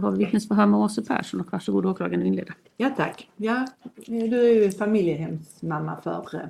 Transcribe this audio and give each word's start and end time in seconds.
Då 0.00 0.06
har 0.06 0.12
vi 0.12 0.24
vittnesförhör 0.24 0.66
med 0.66 0.80
Åse 0.80 1.02
Persson 1.02 1.40
och 1.40 1.52
varsågod 1.52 1.86
åklagaren 1.86 2.26
inleda. 2.26 2.54
Ja 2.76 2.90
tack. 2.96 3.30
Ja, 3.36 3.66
du 4.06 4.48
är 4.48 4.62
ju 4.62 4.70
familjehemsmamma 4.70 6.00
för 6.02 6.34
eh, 6.34 6.40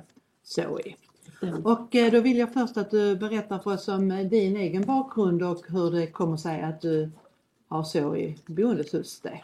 Zoe. 0.43 0.95
Och 1.63 1.95
eh, 1.95 2.11
då 2.11 2.21
vill 2.21 2.37
jag 2.37 2.53
först 2.53 2.77
att 2.77 2.91
du 2.91 3.15
berättar 3.15 3.59
för 3.59 3.73
oss 3.73 3.87
om 3.87 4.11
eh, 4.11 4.27
din 4.27 4.57
egen 4.57 4.85
bakgrund 4.85 5.43
och 5.43 5.63
hur 5.67 5.91
det 5.91 6.07
kommer 6.07 6.37
sig 6.37 6.61
att 6.61 6.81
du 6.81 7.11
har 7.67 7.83
Zoe 7.83 8.35
boendes 8.45 8.91
hos 8.91 9.19
dig. 9.19 9.43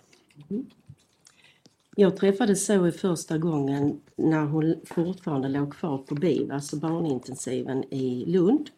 Jag 1.96 2.18
träffade 2.18 2.55
Zoe 2.55 2.91
första 2.91 3.38
gången 3.38 4.02
när 4.16 4.46
hon 4.46 4.76
fortfarande 4.85 5.48
låg 5.48 5.74
kvar 5.74 5.98
på 5.98 6.16
BIV, 6.16 6.52
alltså 6.52 6.76
barnintensiven 6.76 7.84
i 7.94 8.26
Lund. 8.27 8.70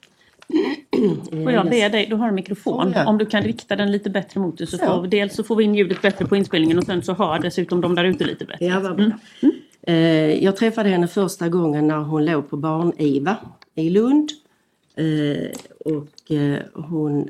Får 1.44 1.52
jag 1.52 1.70
be 1.70 1.90
dig, 1.90 2.08
du 2.10 2.16
har 2.16 2.28
en 2.28 2.36
mikrofon, 2.36 2.92
Ja. 2.96 3.06
om 3.10 3.18
du 3.18 3.26
kan 3.26 3.44
rikta 3.44 3.76
den 3.76 3.92
lite 3.92 4.10
bättre 4.10 4.40
mot 4.40 4.58
dig 4.58 4.68
så 4.68 4.78
får 4.78 5.02
vi, 5.02 5.08
dels 5.08 5.36
så 5.36 5.44
får 5.44 5.56
vi 5.56 5.64
in 5.64 5.76
ljudet 5.76 6.02
bättre 6.02 6.26
på 6.26 6.36
inspelningen 6.36 6.78
och 6.78 6.84
sen 6.84 7.04
så 7.04 7.14
hör 7.14 7.40
dessutom 7.40 7.82
de 7.82 7.96
där 7.96 8.04
ute 8.04 8.26
lite 8.26 8.46
bättre. 8.46 8.66
Ja, 8.66 8.80
vad 8.80 8.96
bra. 8.96 9.12
Eh, 9.82 10.44
Jag 10.44 10.56
träffade 10.56 10.90
henne 10.90 11.08
första 11.08 11.50
gången 11.50 11.88
när 11.88 11.98
hon 11.98 12.26
låg 12.26 12.50
på 12.50 12.58
barn-IVA 12.58 13.38
i 13.76 13.90
Lund. 13.90 14.30
Eh, 14.96 15.50
Och 15.86 16.32
eh, 16.32 16.60
hon, 16.74 17.30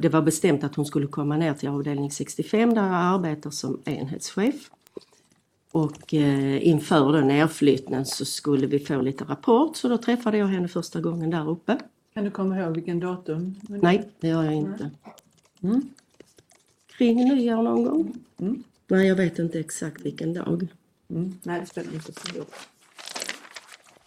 det 0.00 0.08
var 0.08 0.22
bestämt 0.22 0.64
att 0.64 0.74
hon 0.76 0.86
skulle 0.86 1.06
komma 1.06 1.36
ner 1.36 1.54
till 1.54 1.68
avdelning 1.68 2.10
65 2.10 2.74
där 2.74 2.82
jag 2.86 2.94
arbetar 2.94 3.50
som 3.50 3.80
enhetschef. 3.84 4.70
Och 5.72 6.14
eh, 6.14 6.66
inför 6.68 7.12
den 7.12 7.28
nedflyttningen 7.28 8.06
så 8.06 8.24
skulle 8.24 8.66
vi 8.66 8.78
få 8.78 9.00
lite 9.00 9.24
rapport 9.24 9.76
så 9.76 9.88
då 9.88 9.96
träffade 9.98 10.38
jag 10.38 10.46
henne 10.46 10.68
första 10.68 11.00
gången 11.00 11.30
där 11.30 11.50
uppe. 11.50 11.76
Kan 12.14 12.24
du 12.24 12.30
komma 12.30 12.58
ihåg 12.58 12.74
vilken 12.74 13.00
datum? 13.00 13.54
Nej, 13.68 14.08
det 14.20 14.28
gör 14.28 14.44
jag 14.44 14.54
inte. 14.54 14.90
Mm. 15.62 15.82
Kring 16.86 17.16
nyår 17.16 17.62
någon 17.62 17.84
gång? 17.84 18.14
Mm. 18.38 18.62
Nej, 18.86 19.08
jag 19.08 19.16
vet 19.16 19.38
inte 19.38 19.60
exakt 19.60 20.06
vilken 20.06 20.34
dag. 20.34 20.66
Mm. 21.10 21.34
Nej, 21.42 21.60
det 21.60 21.66
spelar 21.66 21.94
inte 21.94 22.12
så 22.12 22.12
stor. 22.12 22.44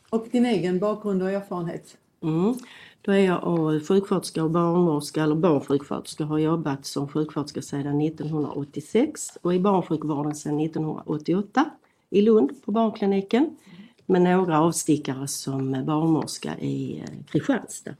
Och 0.09 0.27
din 0.31 0.45
egen 0.45 0.79
bakgrund 0.79 1.23
och 1.23 1.31
erfarenhet? 1.31 1.97
Mm. 2.21 2.55
Då 3.01 3.11
är 3.11 3.25
jag 3.25 3.41
sjuksköterska 3.87 4.43
och 4.43 4.51
barnmorska, 4.51 5.23
eller 5.23 5.35
barnsjuksköterska, 5.35 6.25
har 6.25 6.37
jobbat 6.37 6.85
som 6.85 7.07
sjuksköterska 7.07 7.61
sedan 7.61 8.01
1986 8.01 9.37
och 9.41 9.55
i 9.55 9.59
barnsjukvården 9.59 10.35
sedan 10.35 10.59
1988 10.59 11.69
i 12.09 12.21
Lund 12.21 12.51
på 12.65 12.71
barnkliniken. 12.71 13.57
Med 14.05 14.21
några 14.21 14.61
avstickare 14.61 15.27
som 15.27 15.85
barnmorska 15.85 16.57
i 16.59 16.99
eh, 16.99 17.25
Kristianstad. 17.31 17.95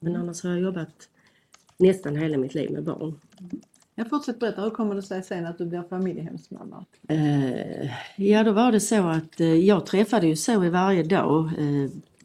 Men 0.00 0.16
annars 0.16 0.42
har 0.42 0.50
jag 0.50 0.60
jobbat 0.60 1.08
nästan 1.76 2.16
hela 2.16 2.38
mitt 2.38 2.54
liv 2.54 2.70
med 2.70 2.84
barn. 2.84 3.20
Jag 3.94 4.10
fortsätter 4.10 4.40
berätta, 4.40 4.62
hur 4.62 4.70
kommer 4.70 4.94
det 4.94 5.02
sig 5.02 5.22
sen 5.22 5.46
att 5.46 5.58
du 5.58 5.66
blir 5.66 5.82
familjehemsmamma? 5.82 6.84
Eh, 7.08 7.90
ja, 8.16 8.44
då 8.44 8.52
var 8.52 8.72
det 8.72 8.80
så 8.80 9.08
att 9.08 9.40
eh, 9.40 9.54
jag 9.54 9.86
träffade 9.86 10.26
ju 10.26 10.36
Zoe 10.36 10.70
varje 10.70 11.02
dag 11.02 11.50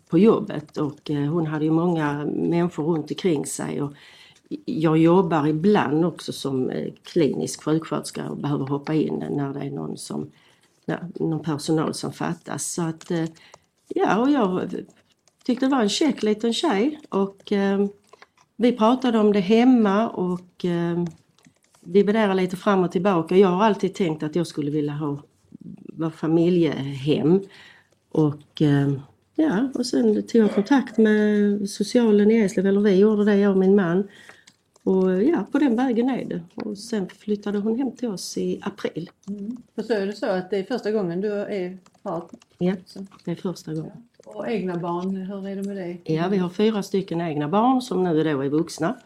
på 0.09 0.19
jobbet 0.19 0.77
och 0.77 1.09
hon 1.09 1.47
hade 1.47 1.65
ju 1.65 1.71
många 1.71 2.25
människor 2.25 2.83
runt 2.83 3.11
omkring 3.11 3.45
sig. 3.45 3.81
Och 3.81 3.93
jag 4.65 4.97
jobbar 4.97 5.47
ibland 5.47 6.05
också 6.05 6.33
som 6.33 6.71
klinisk 7.03 7.63
sjuksköterska 7.63 8.29
och 8.29 8.37
behöver 8.37 8.65
hoppa 8.65 8.93
in 8.93 9.25
när 9.31 9.53
det 9.53 9.59
är 9.59 9.71
någon, 9.71 9.97
som, 9.97 10.31
ja, 10.85 10.97
någon 11.19 11.43
personal 11.43 11.93
som 11.93 12.13
fattas. 12.13 12.73
Så 12.73 12.81
att, 12.81 13.11
eh, 13.11 13.25
ja, 13.87 14.17
och 14.17 14.31
jag 14.31 14.75
tyckte 15.43 15.65
det 15.65 15.71
var 15.71 15.81
en 15.81 15.89
käck 15.89 16.23
liten 16.23 16.53
tjej 16.53 16.99
och 17.09 17.51
eh, 17.51 17.85
vi 18.55 18.71
pratade 18.71 19.19
om 19.19 19.33
det 19.33 19.39
hemma 19.39 20.09
och 20.09 20.65
eh, 20.65 21.03
dividerade 21.81 22.33
lite 22.33 22.55
fram 22.55 22.83
och 22.83 22.91
tillbaka. 22.91 23.37
Jag 23.37 23.47
har 23.47 23.63
alltid 23.63 23.93
tänkt 23.93 24.23
att 24.23 24.35
jag 24.35 24.47
skulle 24.47 24.71
vilja 24.71 24.93
ha 24.93 25.23
vara 25.93 26.11
familjehem. 26.11 27.41
Och 28.11 28.61
eh, 28.61 28.91
ja, 29.35 29.69
och 29.73 29.85
sen 29.85 30.27
tog 30.27 30.41
jag 30.41 30.55
kontakt 30.55 30.97
med 30.97 31.69
socialen 31.69 32.31
i 32.31 32.37
Eslöv, 32.37 32.67
eller 32.67 32.81
vi 32.81 32.95
gjorde 32.95 33.25
det, 33.25 33.35
jag 33.35 33.51
och 33.51 33.57
min 33.57 33.75
man. 33.75 34.07
Och 34.83 35.23
ja, 35.23 35.45
på 35.51 35.59
den 35.59 35.75
vägen 35.75 36.09
är 36.09 36.25
det. 36.25 36.41
Och 36.55 36.77
sen 36.77 37.09
flyttade 37.09 37.59
hon 37.59 37.77
hem 37.77 37.91
till 37.95 38.07
oss 38.07 38.37
i 38.37 38.59
april. 38.63 39.09
För 39.75 39.83
så 39.83 39.93
är 39.93 40.05
det 40.05 40.13
så 40.13 40.25
att 40.25 40.49
det 40.49 40.57
är 40.57 40.63
första 40.63 40.91
gången 40.91 41.21
du 41.21 41.31
är 41.33 41.77
far 42.03 42.29
Ja, 42.57 42.75
det 43.25 43.31
är 43.31 43.35
första 43.35 43.73
gången. 43.73 43.91
och 44.25 44.47
egna 44.47 44.77
barn, 44.77 45.15
hur 45.15 45.47
är 45.47 45.55
det 45.55 45.63
med 45.63 45.77
det? 45.77 46.13
Ja, 46.13 46.27
vi 46.27 46.37
har 46.37 46.49
fyra 46.49 46.83
stycken 46.83 47.21
egna 47.21 47.47
barn 47.47 47.81
som 47.81 48.03
nu 48.03 48.23
då 48.23 48.41
är 48.41 48.49
vuxna. 48.49 48.97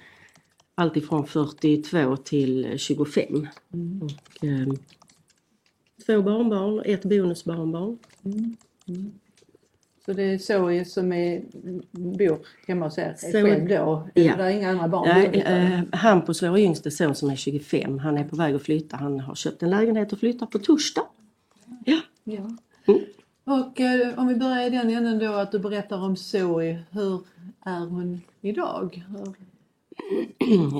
Allt 0.76 0.98
ifrån 0.98 1.28
42 1.28 2.18
till 2.18 2.74
25. 2.78 3.48
Och, 4.02 4.46
eh, 4.46 4.68
två 6.06 6.22
barnbarn, 6.22 6.82
ett 6.86 7.04
bonusbarnbarn. 7.04 7.98
Så 10.06 10.14
det 10.14 10.24
är 10.24 10.38
Zoe 10.38 10.86
som 10.86 11.14
är, 11.14 11.42
bor 11.92 12.38
hemma 12.68 12.86
hos 12.86 12.98
er 12.98 13.16
Zoe- 13.18 13.32
själv 13.50 13.68
då? 13.68 13.76
Ja. 13.76 14.24
Ja. 14.24 14.36
Det 14.36 14.44
är 14.44 14.50
inga 14.50 14.70
andra 14.70 14.88
barn? 14.88 15.08
Där? 15.08 15.82
eh, 15.92 16.00
Hampus, 16.00 16.44
vår 16.44 16.58
yngste 16.60 16.92
son 16.92 17.16
som 17.16 17.30
är 17.30 17.36
25, 17.36 18.00
han 18.00 18.18
är 18.18 18.24
på 18.24 18.36
väg 18.36 18.56
att 18.56 18.62
flytta. 18.64 18.98
Han 18.98 19.20
har 19.20 19.36
köpt 19.36 19.64
en 19.64 19.70
lägenhet 19.70 20.14
och 20.14 20.20
flyttar 20.20 20.46
på 20.46 20.60
torsdag. 20.60 21.04
Ja. 21.86 22.00
Ja. 22.24 22.58
Mm. 22.88 23.02
Och 23.44 23.80
eh, 23.82 24.20
om 24.20 24.28
vi 24.28 24.36
börjar 24.36 24.68
i 24.68 24.70
den 24.70 24.90
änden 24.90 25.20
då 25.20 25.34
att 25.34 25.52
du 25.52 25.60
berättar 25.60 25.98
om 26.04 26.16
Zoe. 26.18 26.84
Hur 26.92 27.22
är 27.66 27.80
hon 27.80 28.22
idag? 28.42 29.04
Hur, 29.10 29.34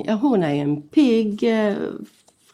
ja, 0.06 0.14
hon 0.14 0.42
är 0.42 0.54
en 0.54 0.82
pigg, 0.82 1.42
eh, 1.42 1.74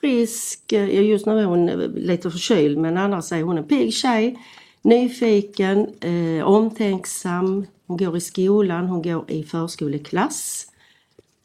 frisk, 0.00 0.72
eh, 0.72 0.84
ja, 0.94 1.00
just 1.02 1.26
nu 1.26 1.38
är 1.40 1.44
hon 1.44 1.66
lite 1.94 2.30
förkyld 2.30 2.78
men 2.78 2.96
annars 2.96 3.32
är 3.32 3.42
hon 3.42 3.58
en 3.58 3.64
pigg 3.64 3.92
tjej. 3.94 4.38
Nyfiken, 4.82 5.94
eh, 6.00 6.46
omtänksam, 6.46 7.66
hon 7.86 7.96
går 7.96 8.16
i 8.16 8.20
skolan, 8.20 8.86
hon 8.86 9.02
går 9.02 9.30
i 9.30 9.44
förskoleklass. 9.44 10.66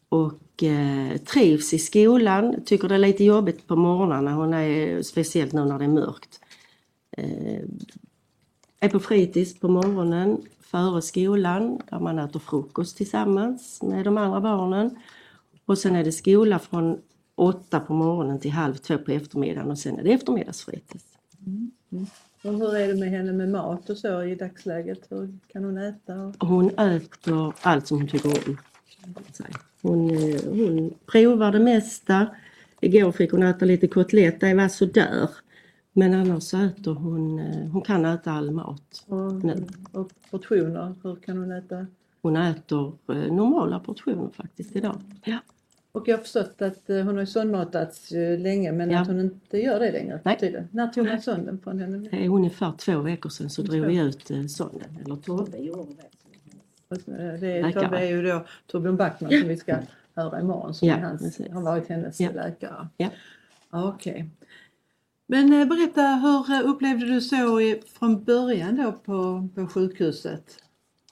Och 0.09 0.63
eh, 0.63 1.17
trivs 1.17 1.73
i 1.73 1.79
skolan, 1.79 2.61
tycker 2.65 2.87
det 2.87 2.95
är 2.95 2.99
lite 2.99 3.23
jobbigt 3.23 3.67
på 3.67 3.75
morgnarna, 3.75 4.33
hon 4.33 4.53
är, 4.53 5.01
speciellt 5.01 5.53
nu 5.53 5.65
när 5.65 5.79
det 5.79 5.85
är 5.85 5.89
mörkt. 5.89 6.39
Eh, 7.11 7.61
är 8.79 8.89
på 8.89 8.99
fritids 8.99 9.59
på 9.59 9.67
morgonen 9.67 10.41
före 10.61 11.01
skolan 11.01 11.81
där 11.89 11.99
man 11.99 12.19
äter 12.19 12.39
frukost 12.39 12.97
tillsammans 12.97 13.81
med 13.83 14.05
de 14.05 14.17
andra 14.17 14.41
barnen. 14.41 14.97
Och 15.65 15.77
sen 15.77 15.95
är 15.95 16.03
det 16.03 16.11
skola 16.11 16.59
från 16.59 17.01
åtta 17.35 17.79
på 17.79 17.93
morgonen 17.93 18.39
till 18.39 18.51
halv 18.51 18.75
två 18.75 18.97
på 18.97 19.11
eftermiddagen 19.11 19.71
och 19.71 19.79
sen 19.79 19.99
är 19.99 20.03
det 20.03 20.11
eftermiddagsfritids. 20.11 21.05
Mm, 21.45 21.71
mm 21.91 22.05
och 22.43 22.53
hur 22.53 22.75
är 22.75 22.87
det 22.87 22.95
med 22.95 23.09
henne 23.09 23.33
med 23.33 23.49
mat 23.49 23.89
och 23.89 23.97
så 23.97 24.23
i 24.23 24.35
dagsläget? 24.35 25.05
Hur 25.09 25.37
kan 25.47 25.63
hon 25.63 25.77
äta? 25.77 26.33
Hon 26.39 26.69
äter 26.69 27.53
allt 27.61 27.87
som 27.87 27.97
hon 27.97 28.07
tycker 28.07 28.29
om. 28.29 28.57
Hon, 29.81 30.09
eh, 30.09 30.41
hon 30.45 30.93
provar 31.05 31.51
det 31.51 31.59
mesta. 31.59 32.27
Igår 32.81 33.11
fick 33.11 33.31
hon 33.31 33.43
äta 33.43 33.65
lite 33.65 33.87
kotlett, 33.87 34.39
det 34.39 34.53
var 34.53 34.67
sådär. 34.67 35.29
Men 35.93 36.13
annars 36.13 36.43
så 36.43 36.57
äter 36.57 36.93
hon, 36.93 37.39
eh, 37.39 37.69
hon 37.69 37.81
kan 37.81 38.05
äta 38.05 38.31
all 38.31 38.51
mat. 38.51 39.05
Och, 39.07 39.33
Nej. 39.33 39.67
och 39.91 40.11
portioner, 40.31 40.95
hur 41.03 41.15
kan 41.15 41.37
hon 41.37 41.51
äta? 41.51 41.87
Hon 42.21 42.35
äter 42.35 42.93
eh, 43.09 43.15
normala 43.15 43.79
portioner 43.79 44.29
faktiskt 44.33 44.75
idag. 44.75 45.01
Ja. 45.23 45.39
Och 45.97 46.07
jag 46.07 46.17
har 46.17 46.21
förstått 46.23 46.61
att 46.61 46.89
eh, 46.89 46.97
hon 47.01 47.17
har 47.17 47.25
sondmatats 47.25 48.11
eh, 48.11 48.39
länge 48.39 48.71
men 48.71 48.91
Ja. 48.91 49.01
att 49.01 49.07
hon 49.07 49.19
inte 49.19 49.57
gör 49.57 49.79
det 49.79 49.91
längre. 49.91 50.19
Nej. 50.23 50.37
tydligen. 50.39 50.67
När 50.71 50.87
tog 50.87 51.07
man 51.07 51.21
sonden 51.21 51.59
från 51.63 51.79
henne? 51.79 51.97
Det 52.11 52.25
är 52.25 52.29
ungefär 52.29 52.71
två 52.77 52.99
veckor 52.99 53.29
sedan 53.29 53.49
så 53.49 53.61
drog 53.61 53.85
vi 53.85 53.97
ut 53.97 54.31
eh, 54.31 54.45
sonden. 54.45 54.97
Eller 55.05 55.15
Tobbe 55.15 55.57
gjorde 55.57 55.93
det. 55.93 57.37
Det 57.39 57.57
är. 57.57 57.71
Tobbe 57.71 57.97
är 57.99 58.05
ju 58.09 58.21
då 58.23 58.45
Torbjörn 58.67 58.97
Backman 58.97 59.31
som 59.31 59.47
vi 59.47 59.57
ska 59.57 59.75
höra 60.15 60.39
imorgon 60.41 60.73
som 60.73 60.87
Ja, 60.87 60.95
hans, 60.97 61.21
precis. 61.21 61.51
har 61.53 61.61
varit 61.61 61.89
hennes 61.89 62.19
Ja. 62.19 62.29
läkare. 62.35 62.87
Ja. 62.97 63.09
Okej. 63.69 64.29
Men 65.27 65.53
eh, 65.61 65.67
berätta, 65.67 66.01
hur 66.01 66.55
eh, 66.55 66.69
upplevde 66.69 67.05
du 67.05 67.21
så 67.21 67.37
från 67.99 68.23
början 68.23 68.75
då 68.77 68.91
på, 68.91 69.47
på 69.55 69.67
sjukhuset? 69.67 70.63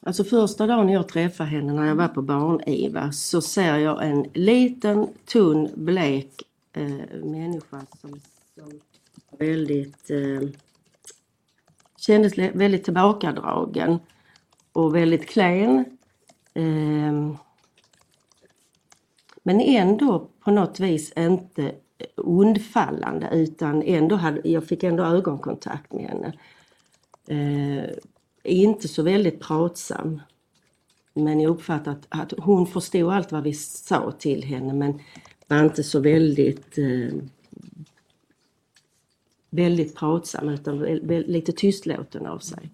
Alltså 0.07 0.24
första 0.24 0.68
dagen 0.68 0.90
jag 0.90 1.07
träffade 1.07 1.50
henne 1.50 1.74
när 1.74 1.86
jag 1.86 1.96
var 1.96 2.07
på 2.07 2.22
barn-IVA 2.22 3.12
så 3.12 3.42
ser 3.42 3.78
jag 3.78 4.06
en 4.07 4.25
liten, 4.34 5.07
tunn, 5.25 5.69
blek 5.75 6.42
eh, 6.74 7.18
människa 7.24 7.81
som, 8.02 8.19
som 8.56 8.80
väldigt 9.38 10.10
eh, 10.10 10.50
kändes 11.98 12.38
väldigt 12.38 12.84
tillbakadragen 12.84 14.00
och 14.74 14.96
väldigt 14.96 15.30
klen. 15.30 15.86
Eh, 16.54 17.36
men 19.44 19.62
ändå 19.62 20.28
på 20.40 20.52
något 20.52 20.80
vis 20.80 21.12
inte 21.12 21.75
undfallande 22.16 23.30
utan 23.31 23.84
ändå 23.84 24.16
hade, 24.16 24.50
jag 24.50 24.66
fick 24.66 24.84
ändå 24.84 25.04
ögonkontakt 25.04 25.94
med 25.94 26.06
henne. 26.06 26.34
Eh, 27.28 27.90
inte 28.45 28.88
så 28.88 29.03
väldigt 29.03 29.39
pratsam. 29.39 30.21
Men 31.13 31.39
jag 31.42 31.50
uppfattade 31.50 31.92
att, 31.92 32.07
att 32.09 32.33
hon 32.39 32.68
förstod 32.68 33.12
allt 33.12 33.31
vad 33.31 33.44
vi 33.44 33.53
sa 33.53 34.12
till 34.12 34.44
henne 34.44 34.74
men 34.74 35.00
var 35.47 35.63
inte 35.63 35.83
så 35.83 36.00
väldigt 36.00 36.77
eh, 36.77 37.13
väldigt 39.50 39.95
pratsam 39.95 40.50
utan 40.50 40.80
lite 41.07 41.51
tystlåten 41.51 42.25
av 42.25 42.39
sig. 42.39 42.69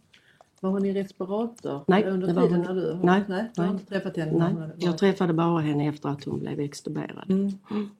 Var 0.59 0.69
hon 0.69 0.85
i 0.85 0.93
respirator 0.93 1.83
Nej, 1.87 2.03
under 2.05 2.27
det 2.27 2.33
var 2.33 2.41
tiden 2.41 2.65
hon- 2.65 2.75
när 2.75 2.81
du... 2.81 2.99
nej, 3.03 3.23
nej, 3.27 3.51
du 3.55 3.61
har 3.61 3.71
inte 3.71 3.85
träffat 3.85 4.17
henne? 4.17 4.37
Nej, 4.37 4.53
hon 4.53 4.71
jag 4.77 4.97
träffade 4.97 5.33
bara 5.33 5.61
henne 5.61 5.87
efter 5.89 6.09
att 6.09 6.23
hon 6.23 6.39
blev 6.39 6.59
extuberad. 6.59 7.31
Mm, 7.31 7.51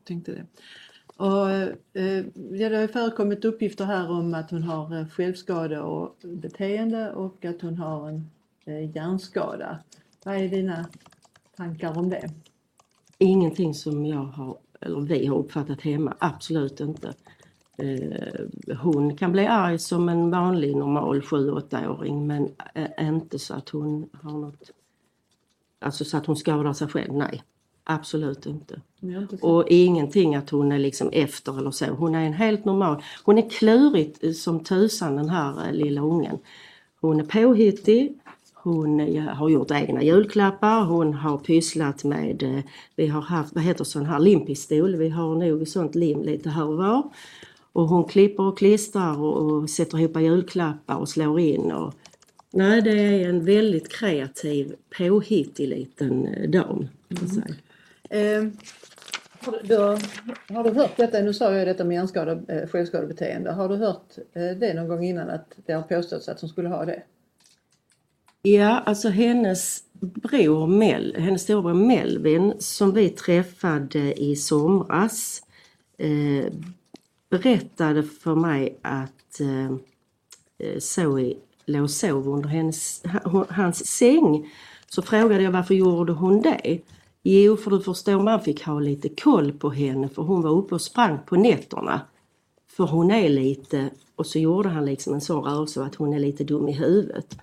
tänkte 0.04 0.32
det. 0.32 0.46
Och, 1.16 1.50
eh, 1.50 2.26
ja, 2.52 2.70
det 2.70 2.78
har 2.78 2.88
förekommit 2.88 3.46
uppgifter 3.46 3.86
här 3.86 4.12
om 4.12 4.34
att 4.34 4.52
hon 4.52 4.64
har 4.64 5.00
eh, 5.00 5.08
självskade 5.08 5.82
och 5.82 6.18
beteende 6.22 7.12
och 7.12 7.46
att 7.46 7.62
hon 7.62 7.78
har 7.78 8.10
en 8.10 8.30
eh, 8.66 8.96
hjärnskada. 8.96 9.80
Vad 10.26 10.36
är 10.36 10.48
dina 10.48 10.86
tankar 11.58 11.98
om 11.98 12.10
det? 12.10 12.30
Ingenting 13.18 13.74
som 13.74 14.06
jag 14.06 14.24
har, 14.24 14.58
eller 14.80 15.02
vi 15.02 15.26
har 15.26 15.38
uppfattat 15.38 15.82
hemma, 15.82 16.16
absolut 16.20 16.80
inte. 16.80 17.14
Hon 18.82 19.18
kan 19.18 19.32
bli 19.32 19.48
arg 19.48 19.80
som 19.80 20.10
en 20.10 20.32
vanlig 20.32 20.76
normal 20.76 21.22
7-8-åring 21.22 22.28
men 22.28 22.50
inte 23.00 23.40
så 23.40 23.54
att 23.54 23.70
hon 23.70 24.10
har 24.22 24.32
något, 24.32 24.72
alltså 25.80 26.06
så 26.06 26.18
att 26.18 26.26
hon 26.26 26.36
skadar 26.36 26.74
sig 26.74 26.88
själv, 26.88 27.14
nej. 27.14 27.44
Absolut 27.84 28.46
inte. 28.46 28.82
Och 29.42 29.66
ingenting 29.68 30.36
att 30.36 30.50
hon 30.50 30.72
är 30.72 30.80
liksom 30.80 31.10
efter 31.10 31.60
eller 31.60 31.72
så. 31.72 31.86
Hon 31.86 32.16
är 32.16 32.26
en 32.26 32.34
helt 32.34 32.66
normal. 32.66 33.04
Hon 33.24 33.38
är 33.38 33.50
klurigt 33.50 34.38
som 34.38 34.64
tusan 34.64 35.16
den 35.16 35.30
här 35.30 35.68
eh, 35.68 35.74
lilla 35.74 36.02
ungen. 36.02 36.38
Hon 37.02 37.20
är 37.20 37.24
påhittig. 37.24 38.20
Hon 38.54 39.00
eh, 39.00 39.24
har 39.24 39.50
gjort 39.50 39.72
egna 39.72 40.04
julklappar. 40.04 40.86
Hon 40.86 41.14
har 41.14 41.38
pysslat 41.38 42.04
med, 42.04 42.44
eh, 42.44 42.64
vi 42.96 43.08
har 43.08 43.22
haft, 43.22 43.56
vad 43.56 43.64
heter 43.64 43.84
sån 43.84 44.06
här 44.06 44.20
limpistol. 44.20 44.96
Vi 44.96 45.10
har 45.10 45.36
nog 45.36 45.68
sånt 45.68 45.96
lim 45.96 46.24
lite 46.24 46.50
här 46.50 46.66
och 46.66 46.78
var. 46.78 47.04
Och 47.74 47.88
hon 47.88 48.04
klipper 48.04 48.44
och 48.44 48.58
klistrar 48.58 49.22
och, 49.22 49.38
och 49.38 49.70
sätter 49.70 50.00
ihop 50.00 50.22
julklappar 50.22 50.96
och 50.96 51.10
slår 51.10 51.40
in. 51.40 51.72
Och, 51.72 51.94
nej, 52.52 52.82
det 52.82 52.92
är 52.92 53.30
en 53.30 53.46
väldigt 53.46 53.90
kreativ, 53.90 54.76
påhittig 54.98 55.68
liten 55.68 56.28
dam. 56.52 56.88
säga. 57.34 57.56
Eh, 58.12 58.44
har, 59.40 59.62
du, 59.64 59.78
har- 59.78 60.54
har 60.54 60.64
du 60.64 60.72
hört 60.72 60.98
detta, 60.98 61.20
nu 61.22 61.34
sa 61.34 61.54
jag 61.56 61.68
detta 61.68 61.84
med 61.84 61.96
hjärnskada, 61.96 62.32
eh, 62.48 62.68
självskadebeteende. 62.70 63.52
Har 63.52 63.70
du 63.70 63.76
hört 63.76 64.18
eh, 64.34 64.58
det 64.58 64.74
någon 64.74 64.88
gång 64.88 65.04
innan 65.04 65.30
att 65.30 65.54
det 65.66 65.74
har 65.74 65.82
påståtts 65.82 66.30
att 66.30 66.42
hon 66.42 66.50
skulle 66.50 66.70
ha 66.70 66.86
det? 66.86 67.04
Ja, 68.42 68.80
alltså 68.80 69.10
hennes 69.10 69.84
bror, 70.00 70.68
Mel, 70.68 71.16
hennes 71.20 71.42
storebror 71.42 71.74
Melvin 71.74 72.54
som 72.60 72.94
vi 72.94 73.10
träffade 73.10 74.24
i 74.24 74.36
somras 74.36 75.44
eh, 75.98 76.46
berättade 77.30 78.04
för 78.04 78.36
mig 78.36 78.78
att 78.82 79.40
eh, 79.40 79.66
eh 80.68 80.80
Zoe 80.80 81.34
låg 81.66 81.84
och 81.84 81.92
sov 81.92 82.28
under 82.28 82.50
hennes, 82.50 83.04
hans 83.50 83.88
säng. 83.88 84.52
Så 84.90 85.02
frågade 85.02 85.44
jag 85.44 85.52
varför 85.52 85.74
gjorde 85.74 86.12
hon 86.14 86.42
det? 86.42 86.80
Jo, 87.24 87.58
för 87.58 87.72
du 87.72 87.82
förstår 87.82 88.24
man 88.24 88.42
fick 88.42 88.64
ha 88.64 88.80
lite 88.80 89.10
koll 89.10 89.54
på 89.54 89.70
henne 89.70 90.10
för 90.10 90.22
hon 90.22 90.42
var 90.42 90.52
uppe 90.52 90.76
och 90.76 90.82
sprang 90.82 91.20
på 91.26 91.36
nätterna. 91.36 92.02
För 92.68 92.84
hon 92.84 93.12
är 93.12 93.30
lite, 93.30 93.90
och 94.16 94.28
så 94.28 94.40
gjorde 94.40 94.70
han 94.70 94.86
liksom 94.86 95.14
en 95.14 95.22
sån 95.22 95.44
rörelse 95.44 95.84
att 95.84 95.96
hon 95.96 96.14
är 96.14 96.20
lite 96.20 96.44
dum 96.44 96.68
i 96.68 96.72
huvudet. 96.72 97.38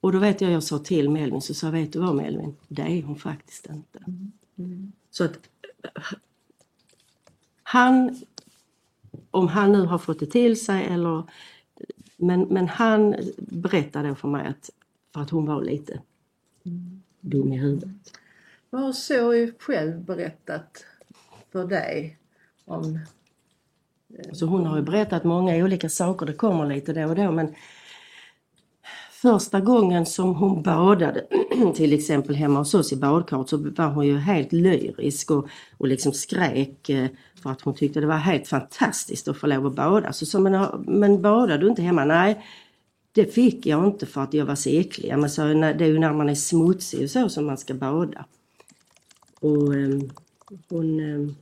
Och 0.00 0.12
då 0.12 0.18
vet 0.18 0.40
jag, 0.40 0.52
jag 0.52 0.62
sa 0.62 0.78
till 0.78 1.10
Melvin, 1.10 1.42
så 1.42 1.54
sa 1.54 1.70
vet 1.70 1.92
du 1.92 1.98
vad 1.98 2.14
Melvin, 2.14 2.56
det 2.68 2.82
är 2.82 3.02
hon 3.02 3.16
faktiskt 3.16 3.66
inte. 3.66 4.04
Så 5.10 5.24
att 5.24 5.38
han, 7.62 8.20
om 9.30 9.48
han 9.48 9.72
nu 9.72 9.80
har 9.86 9.98
fått 9.98 10.20
det 10.20 10.26
till 10.26 10.64
sig 10.64 10.84
eller, 10.84 11.22
men, 12.16 12.40
men 12.40 12.68
han 12.68 13.14
berättade 13.36 14.14
för 14.14 14.28
mig 14.28 14.46
att, 14.46 14.70
för 15.14 15.20
att 15.20 15.30
hon 15.30 15.46
var 15.46 15.62
lite 15.62 16.00
dum 17.20 17.52
i 17.52 17.58
huvudet. 17.58 18.19
Vad 18.70 18.82
har 18.82 18.92
Zoe 18.92 19.52
själv 19.58 20.04
berättat 20.04 20.84
för 21.52 21.64
dig 21.64 22.18
om 22.64 22.94
eh, 22.94 24.28
Alltså 24.28 24.46
hon 24.46 24.66
har 24.66 24.76
ju 24.76 24.82
berättat 24.82 25.24
många 25.24 25.56
olika 25.56 25.88
saker, 25.88 26.26
det 26.26 26.32
kommer 26.32 26.66
lite 26.66 26.92
då 26.92 27.08
och 27.08 27.14
då 27.14 27.30
men 27.30 27.54
Första 29.22 29.60
gången 29.60 30.06
som 30.06 30.34
hon 30.34 30.62
badade, 30.62 31.24
till 31.74 31.92
exempel 31.92 32.34
hemma 32.34 32.58
hos 32.58 32.74
oss 32.74 32.92
i 32.92 32.96
badkaret, 32.96 33.48
så 33.48 33.56
var 33.56 33.88
hon 33.88 34.06
ju 34.06 34.18
helt 34.18 34.52
lyrisk 34.52 35.30
och, 35.30 35.48
och 35.78 35.88
liksom 35.88 36.12
skrek 36.12 36.88
eh, 36.88 37.06
för 37.42 37.50
att 37.50 37.60
hon 37.60 37.74
tyckte 37.74 38.00
det 38.00 38.06
var 38.06 38.16
helt 38.16 38.48
fantastiskt 38.48 39.28
att 39.28 39.36
få 39.36 39.46
lov 39.46 39.66
att 39.66 39.74
bada. 39.74 40.06
Alltså, 40.06 40.26
så 40.26 40.30
sa 40.30 40.38
men, 40.38 40.84
men 40.86 41.22
badar 41.22 41.58
du 41.58 41.68
inte 41.68 41.82
hemma? 41.82 42.04
Nej, 42.04 42.44
det 43.12 43.34
fick 43.34 43.66
jag 43.66 43.86
inte 43.86 44.06
för 44.06 44.20
att 44.20 44.34
jag 44.34 44.46
var 44.46 44.54
så 44.54 44.70
äcklig. 44.70 45.18
Men 45.18 45.30
så, 45.30 45.42
det 45.42 45.84
är 45.84 45.88
ju 45.88 45.98
när 45.98 46.12
man 46.12 46.28
är 46.28 46.34
smutsig 46.34 47.02
och 47.02 47.10
så 47.10 47.28
som 47.28 47.46
man 47.46 47.58
ska 47.58 47.74
bada. 47.74 48.24
Och 49.40 49.74
ehm, 49.74 50.10
hon... 50.68 51.00
Ehm, 51.00 51.34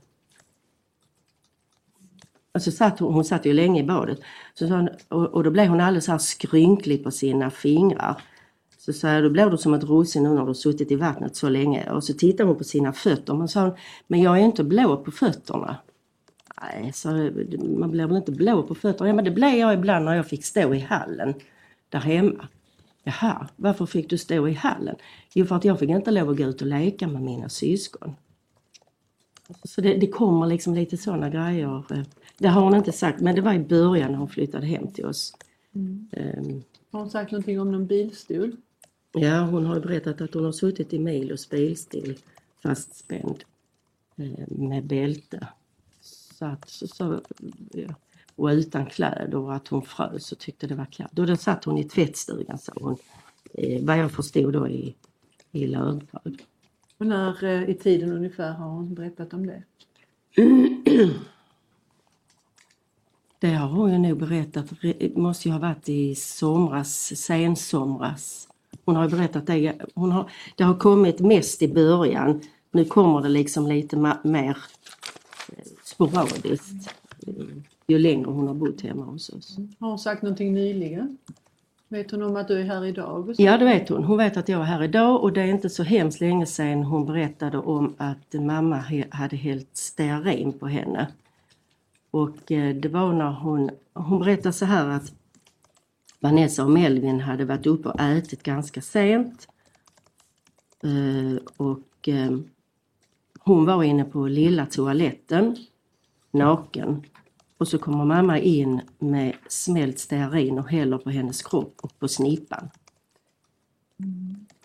alltså 2.51 2.71
satt 2.71 2.99
hon, 2.99 3.25
satt 3.25 3.45
ju 3.45 3.53
länge 3.53 3.81
i 3.81 3.83
badet. 3.83 4.19
Så 4.53 4.67
sa 4.67 4.75
hon, 4.75 4.89
och, 5.09 5.25
och 5.25 5.43
då 5.43 5.51
blev 5.51 5.67
hon 5.67 5.81
alldeles 5.81 6.05
så 6.05 6.11
här 6.11 6.19
skrynklig 6.19 7.03
på 7.03 7.11
sina 7.11 7.49
fingrar. 7.49 8.21
Så 8.77 8.93
sa 8.93 9.07
jag, 9.07 9.23
då 9.23 9.29
blir 9.29 9.49
du 9.49 9.57
som 9.57 9.73
ett 9.73 9.83
russin 9.83 10.23
nu 10.23 10.29
när 10.29 10.45
du 10.45 10.53
suttit 10.53 10.91
i 10.91 10.95
vattnet 10.95 11.35
så 11.35 11.49
länge. 11.49 11.91
Och 11.91 12.03
så 12.03 12.13
tittade 12.13 12.49
hon 12.49 12.57
på 12.57 12.63
sina 12.63 12.93
fötter. 12.93 13.33
Men 13.33 13.47
sa 13.47 13.61
hon, 13.61 13.73
men 14.07 14.21
jag 14.21 14.39
är 14.39 14.41
inte 14.41 14.63
blå 14.63 14.97
på 14.97 15.11
fötterna. 15.11 15.77
Nej, 16.61 16.91
så 16.93 17.09
man 17.77 17.91
blir 17.91 18.07
väl 18.07 18.17
inte 18.17 18.31
blå 18.31 18.63
på 18.63 18.75
fötterna? 18.75 19.09
Ja, 19.09 19.13
men 19.13 19.25
det 19.25 19.31
blev 19.31 19.55
jag 19.55 19.73
ibland 19.73 20.05
när 20.05 20.15
jag 20.15 20.27
fick 20.27 20.45
stå 20.45 20.73
i 20.73 20.79
hallen 20.79 21.33
där 21.89 21.99
hemma. 21.99 22.47
Jaha, 23.03 23.47
varför 23.55 23.85
fick 23.85 24.09
du 24.09 24.17
stå 24.17 24.47
i 24.47 24.53
hallen? 24.53 24.95
Jo, 25.33 25.45
för 25.45 25.55
att 25.55 25.65
jag 25.65 25.79
fick 25.79 25.89
inte 25.89 26.11
lov 26.11 26.29
att 26.29 26.37
gå 26.37 26.43
ut 26.43 26.61
och 26.61 26.67
leka 26.67 27.07
med 27.07 27.21
mina 27.21 27.49
syskon. 27.49 28.15
Så 29.63 29.81
det, 29.81 29.97
det 29.97 30.07
kommer 30.07 30.47
liksom 30.47 30.73
lite 30.75 30.97
sådana 30.97 31.29
grejer. 31.29 31.83
eh, 31.93 32.03
Det 32.37 32.47
har 32.47 32.61
hon 32.61 32.75
inte 32.75 32.91
sagt, 32.91 33.21
men 33.21 33.35
det 33.35 33.41
var 33.41 33.53
i 33.53 33.59
början 33.59 34.11
när 34.11 34.17
hon 34.19 34.29
flyttade 34.29 34.65
hem 34.65 34.87
till 34.91 35.05
oss. 35.05 35.33
Ehm, 36.11 36.63
Har 36.91 36.99
hon 36.99 37.09
sagt 37.09 37.31
någonting 37.31 37.59
om 37.61 37.71
någon 37.71 37.87
bilstol? 37.87 38.55
Ja, 39.11 39.41
hon 39.41 39.65
har 39.65 39.79
berättat 39.79 40.21
att 40.21 40.33
hon 40.33 40.45
har 40.45 40.51
suttit 40.51 40.93
i 40.93 40.99
Milos 40.99 41.49
bilstil 41.49 42.17
fastspänd 42.63 43.43
eh, 44.17 44.47
med 44.47 44.83
bälte. 44.85 45.47
Så 46.01 46.45
att, 46.45 46.69
så, 46.69 46.87
så, 46.87 47.21
ja. 47.71 47.95
Och 48.39 48.47
utan 48.47 48.85
kläder 48.85 49.35
och 49.35 49.55
att 49.55 49.67
hon 49.67 49.81
frös 49.81 50.31
och 50.31 50.39
tyckte 50.39 50.67
det 50.67 50.75
var 50.75 50.85
kallt. 50.85 51.19
Och 51.19 51.27
då 51.27 51.35
satt 51.35 51.65
hon 51.65 51.77
i 51.77 51.83
tvättstugan 51.83 52.57
sa 52.57 52.73
hon. 52.75 52.97
Eh, 53.53 53.83
vad 53.83 53.97
jag 53.97 54.11
förstod 54.11 54.53
då 54.53 54.67
i, 54.67 54.95
i 55.51 55.67
Lödbröd. 55.67 56.41
Och 56.97 57.07
när 57.07 57.43
eh, 57.43 57.69
i 57.69 57.73
tiden 57.73 58.11
ungefär 58.11 58.51
har 58.51 58.69
hon 58.69 58.93
berättat 58.93 59.33
om 59.33 59.47
det? 59.47 59.63
Det 63.41 63.53
har 63.53 63.67
hon 63.67 63.91
ju 63.91 63.97
nog 63.97 64.19
berättat, 64.19 64.65
det 64.81 65.17
måste 65.17 65.47
ju 65.47 65.51
ha 65.51 65.59
varit 65.59 65.89
i 65.89 66.15
somras, 66.15 67.15
sensomras. 67.15 68.47
Hon 68.85 68.95
har 68.95 69.09
berättat 69.09 69.47
det, 69.47 69.81
hon 69.95 70.11
har, 70.11 70.31
det 70.55 70.63
har 70.63 70.75
kommit 70.75 71.19
mest 71.19 71.61
i 71.61 71.67
början. 71.67 72.41
Nu 72.71 72.85
kommer 72.85 73.21
det 73.21 73.29
liksom 73.29 73.67
lite 73.67 74.17
mer 74.23 74.57
eh, 75.49 75.63
sporadiskt 75.83 76.93
eh, 77.27 77.33
ju 77.89 77.99
längre 77.99 78.31
hon 78.31 78.47
har 78.47 78.53
bott 78.53 78.81
hemma 78.81 79.03
hos 79.03 79.29
oss. 79.29 79.57
Har 79.79 79.89
hon 79.89 79.99
sagt 79.99 80.21
någonting 80.21 80.53
nyligen? 80.53 81.17
Vet 81.87 82.11
hon 82.11 82.23
om 82.23 82.35
att 82.35 82.47
du 82.47 82.59
är 82.59 82.63
här 82.63 82.85
idag? 82.85 83.35
Ja, 83.37 83.57
det 83.57 83.65
vet 83.65 83.89
hon. 83.89 84.03
Hon 84.03 84.17
vet 84.17 84.37
att 84.37 84.49
jag 84.49 84.61
är 84.61 84.65
här 84.65 84.83
idag 84.83 85.23
och 85.23 85.33
det 85.33 85.41
är 85.41 85.45
inte 85.45 85.69
så 85.69 85.83
hemskt 85.83 86.21
länge 86.21 86.45
sedan 86.45 86.83
hon 86.83 87.05
berättade 87.05 87.57
om 87.57 87.95
att 87.97 88.33
mamma 88.33 88.83
hade 89.09 89.35
hällt 89.35 89.69
stearin 89.77 90.53
på 90.53 90.67
henne. 90.67 91.07
Och 92.11 92.51
eh, 92.51 92.75
det 92.75 92.89
var 92.89 93.13
när 93.13 93.31
hon, 93.31 93.69
hon 93.93 94.19
berättade 94.19 94.53
så 94.53 94.65
här 94.65 94.87
att 94.89 95.13
Vanessa 96.19 96.63
och 96.63 96.71
Melvin 96.71 97.19
hade 97.19 97.45
varit 97.45 97.65
uppe 97.65 97.89
och 97.89 97.99
ätit 97.99 98.43
ganska 98.43 98.81
sent. 98.81 99.47
Eh, 100.83 101.43
och 101.57 102.07
eh, 102.07 102.37
hon 103.39 103.65
var 103.65 103.83
inne 103.83 104.03
på 104.03 104.27
lilla 104.27 104.65
toaletten, 104.65 105.55
naken. 106.31 107.03
Och 107.59 107.67
så 107.67 107.77
kommer 107.77 108.05
mamma 108.05 108.39
in 108.39 108.81
med 108.99 109.35
smält 109.47 109.99
stearin 109.99 110.59
och 110.59 110.69
häller 110.69 110.97
på 110.97 111.09
hennes 111.09 111.41
kropp 111.41 111.73
och 111.81 111.99
på 111.99 112.07
snippan. 112.07 112.69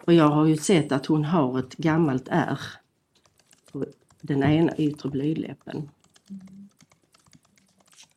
Och 0.05 0.13
jag 0.13 0.29
har 0.29 0.47
ju 0.47 0.57
sett 0.57 0.93
att 0.93 1.07
hon 1.07 1.25
har 1.25 1.59
ett 1.59 1.77
gammalt 1.77 2.29
ärr 2.31 2.61
på 3.73 3.87
den 4.21 4.43
ena 4.43 4.77
yttre 4.77 5.09
blygdläppen. 5.09 5.89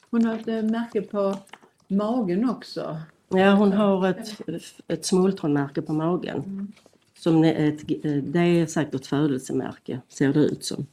Hon 0.10 0.25
har 0.25 0.36
ett 0.36 0.48
eh, 0.48 0.63
märke 0.63 1.01
på 1.01 1.36
magen 1.88 2.50
också. 2.50 3.01
Ja, 3.29 3.55
hon 3.55 3.74
har 3.74 4.07
ett, 4.07 4.41
ett 4.88 5.05
smultronmärke 5.05 5.81
på 5.81 5.93
magen. 5.93 6.74
Som 7.19 7.43
är 7.43 7.67
ett, 7.67 7.88
det 8.34 8.39
är 8.39 8.65
säkert 8.65 9.05
födelsemärke, 9.05 10.01
ser 10.07 10.34
det 10.34 10.39
ut 10.39 10.65
som. 10.65 10.86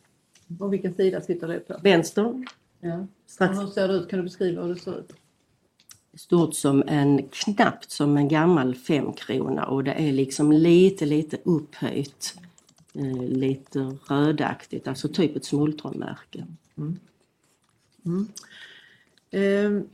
Och 0.61 0.73
vilken 0.73 0.95
sida 0.95 1.21
sitter 1.21 1.49
det 1.49 1.61
på? 1.61 1.76
Vänster, 1.83 2.45
Ja. 2.85 3.07
strax 3.26 3.59
hur 3.59 3.67
ser 3.67 3.88
det 3.88 3.95
ut? 3.95 4.09
Kan 4.09 4.19
du 4.19 4.23
beskriva 4.23 4.62
hur 4.62 4.75
det 4.75 4.81
ser 4.81 4.99
ut? 4.99 5.12
stort 6.17 6.55
som 6.55 6.83
en, 6.87 7.29
knappt 7.29 7.91
som 7.91 8.17
en 8.17 8.29
gammal 8.29 8.75
femkrona 8.75 9.67
och 9.67 9.85
det 9.85 9.93
är 9.93 10.12
liksom 10.12 10.53
lite, 10.53 11.07
lite 11.07 11.38
upphöjt. 11.45 12.35
Eh, 12.95 13.23
lite 13.23 13.97
rödaktigt, 14.09 14.88
alltså 14.88 15.09
typ 15.09 15.37
ett 15.37 15.45
smultronmärke. 15.45 16.47
Ehm, 19.31 19.88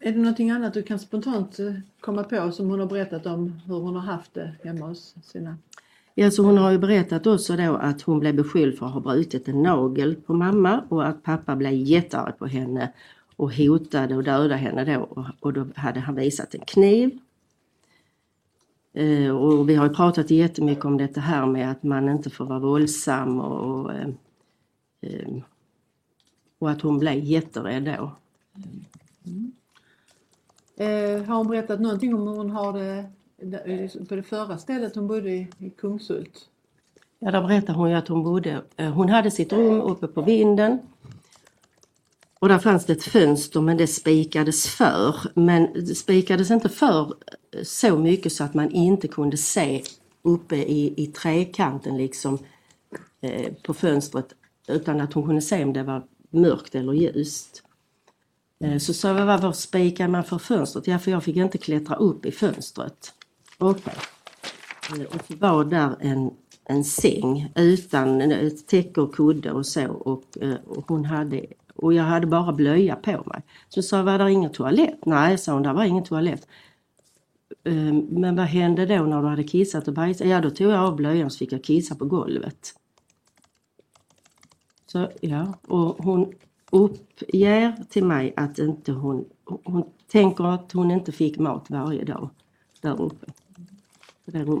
är 0.00 0.12
det 0.12 0.18
någonting 0.18 0.50
annat 0.50 0.74
du 0.74 0.82
kan 0.82 0.98
spontant 0.98 1.58
eh, 1.58 1.74
komma 2.00 2.24
på 2.24 2.52
som 2.52 2.70
hon 2.70 2.80
har 2.80 2.86
berättat 2.86 3.26
om 3.26 3.60
hur 3.66 3.74
hon 3.74 3.94
har 3.94 4.02
haft 4.02 4.34
det 4.34 4.54
hemma 4.64 4.86
hos 4.86 5.14
sina? 5.22 5.56
Ja, 6.16 6.30
så 6.30 6.42
hon 6.42 6.58
har 6.58 6.70
ju 6.70 6.78
berättat 6.78 7.26
också 7.26 7.56
då 7.56 7.76
att 7.76 8.02
hon 8.02 8.20
blev 8.20 8.34
beskylld 8.34 8.78
för 8.78 8.86
att 8.86 8.92
ha 8.92 9.00
brutit 9.00 9.48
en 9.48 9.62
nagel 9.62 10.16
på 10.16 10.34
mamma 10.34 10.84
och 10.88 11.06
att 11.06 11.22
pappa 11.22 11.56
blev 11.56 11.72
jättearg 11.72 12.38
på 12.38 12.46
henne 12.46 12.92
och 13.36 13.54
hotade 13.54 14.18
att 14.18 14.24
döda 14.24 14.56
henne 14.56 14.84
då 14.84 15.24
och, 15.40 15.52
då 15.52 15.66
hade 15.76 16.00
han 16.00 16.14
visat 16.14 16.54
en 16.54 16.60
kniv. 16.60 17.18
Eh, 18.92 19.30
och 19.30 19.68
vi 19.68 19.74
har 19.74 19.88
ju 19.88 19.94
pratat 19.94 20.30
jättemycket 20.30 20.84
om 20.84 20.96
detta 20.96 21.20
här 21.20 21.46
med 21.46 21.70
att 21.70 21.82
man 21.82 22.08
inte 22.08 22.30
får 22.30 22.44
vara 22.44 22.58
våldsam 22.58 23.40
och, 23.40 23.80
och, 23.80 23.92
eh, 23.92 24.08
eh, 25.00 25.28
och 26.58 26.70
att 26.70 26.80
hon 26.80 26.98
blev 26.98 27.18
jätterädd 27.18 27.84
då. 27.84 28.12
Eh, 30.84 31.24
har 31.24 31.36
hon 31.36 31.48
berättat 31.48 31.80
någonting 31.80 32.14
om 32.14 32.28
hur 32.28 32.36
hon 32.36 32.50
har 32.50 32.72
det 32.72 33.04
Eh, 33.52 34.06
på 34.08 34.16
det 34.16 34.22
förra 34.22 34.58
stället 34.58 34.94
hon 34.94 35.06
bodde 35.06 35.30
i, 35.30 35.48
i 35.58 35.70
Kungshult? 35.70 36.48
Ja, 37.18 37.30
där 37.30 37.42
berättar 37.42 37.74
hon 37.74 37.90
ju 37.90 37.96
att 37.96 38.08
hon 38.08 38.22
bodde, 38.22 38.62
eh, 38.76 38.90
hon 38.90 39.08
hade 39.08 39.30
sitt 39.30 39.52
rum 39.52 39.80
uppe 39.80 40.06
på 40.06 40.22
vinden. 40.22 40.78
Och 42.38 42.48
där 42.48 42.58
fanns 42.58 42.86
det 42.86 42.92
ett 42.92 43.04
fönster 43.04 43.60
men 43.60 43.76
det 43.76 43.86
spikades 43.86 44.66
för. 44.66 45.16
Men 45.34 45.72
det 45.72 45.94
spikades 45.94 46.50
inte 46.50 46.68
för 46.68 47.14
eh, 47.52 47.62
så 47.62 47.98
mycket 47.98 48.32
så 48.32 48.44
att 48.44 48.54
man 48.54 48.70
inte 48.70 49.08
kunde 49.08 49.36
se 49.36 49.82
uppe 50.22 50.56
i, 50.56 50.94
i 50.96 51.06
trekanten 51.06 51.96
liksom 51.96 52.38
eh, 53.20 53.52
på 53.62 53.74
fönstret. 53.74 54.26
Utan 54.68 55.00
att 55.00 55.12
hon 55.12 55.26
kunde 55.26 55.42
se 55.42 55.64
om 55.64 55.72
det 55.72 55.82
var 55.82 56.02
mörkt 56.30 56.74
eller 56.74 56.92
ljust. 56.92 57.62
Eh, 58.60 58.78
så 58.78 58.94
sa 58.94 59.18
jag, 59.18 59.26
varför 59.26 59.52
spikar 59.52 60.08
man 60.08 60.24
för 60.24 60.38
fönstret? 60.38 60.86
Ja, 60.86 60.98
för 60.98 61.10
jag 61.10 61.24
fick 61.24 61.36
inte 61.36 61.58
klättra 61.58 61.96
upp 61.96 62.26
i 62.26 62.32
fönstret. 62.32 63.12
Okej. 63.58 63.94
Okay. 64.92 65.06
Och 65.06 65.26
så 65.26 65.36
var 65.36 65.64
där 65.64 65.96
en, 66.00 66.30
en 66.64 66.84
säng 66.84 67.52
utan 67.54 68.20
ett 68.20 68.66
täcke 68.66 69.00
och 69.00 69.14
kudde 69.14 69.52
och 69.52 69.66
så. 69.66 69.92
Och, 69.92 70.24
eh, 70.40 70.54
och, 70.66 70.88
hon 70.88 71.04
hade, 71.04 71.46
och 71.74 71.94
jag 71.94 72.04
hade 72.04 72.26
bara 72.26 72.52
blöja 72.52 72.96
på 72.96 73.22
mig. 73.26 73.42
Så 73.68 73.82
sa 73.82 73.96
jag, 73.96 74.04
var 74.04 74.18
det 74.18 74.32
ingen 74.32 74.52
toalett? 74.52 75.06
Nej, 75.06 75.38
sa 75.38 75.52
hon, 75.52 75.62
där 75.62 75.72
var 75.72 75.84
ingen 75.84 76.04
toalett. 76.04 76.48
Ehm, 77.64 78.06
men 78.10 78.36
vad 78.36 78.46
hände 78.46 78.86
då 78.86 79.02
när 79.02 79.22
du 79.22 79.28
hade 79.28 79.44
kissat 79.44 79.88
och 79.88 79.94
bajsat? 79.94 80.26
Ja, 80.26 80.40
då 80.40 80.50
tog 80.50 80.72
jag 80.72 80.80
av 80.80 80.96
blöjan 80.96 81.30
så 81.30 81.38
fick 81.38 81.52
jag 81.52 81.64
kissa 81.64 81.94
på 81.94 82.04
golvet. 82.04 82.74
Så 84.86 85.08
ja, 85.20 85.54
och 85.68 86.04
hon 86.04 86.32
uppger 86.70 87.84
till 87.90 88.04
mig 88.04 88.34
att 88.36 88.58
inte 88.58 88.92
hon, 88.92 89.24
hon 89.64 89.84
tänker 90.06 90.44
att 90.44 90.72
hon 90.72 90.90
inte 90.90 91.12
fick 91.12 91.38
mat 91.38 91.70
varje 91.70 92.04
dag 92.04 92.30
där 92.80 93.02
uppe. 93.02 93.26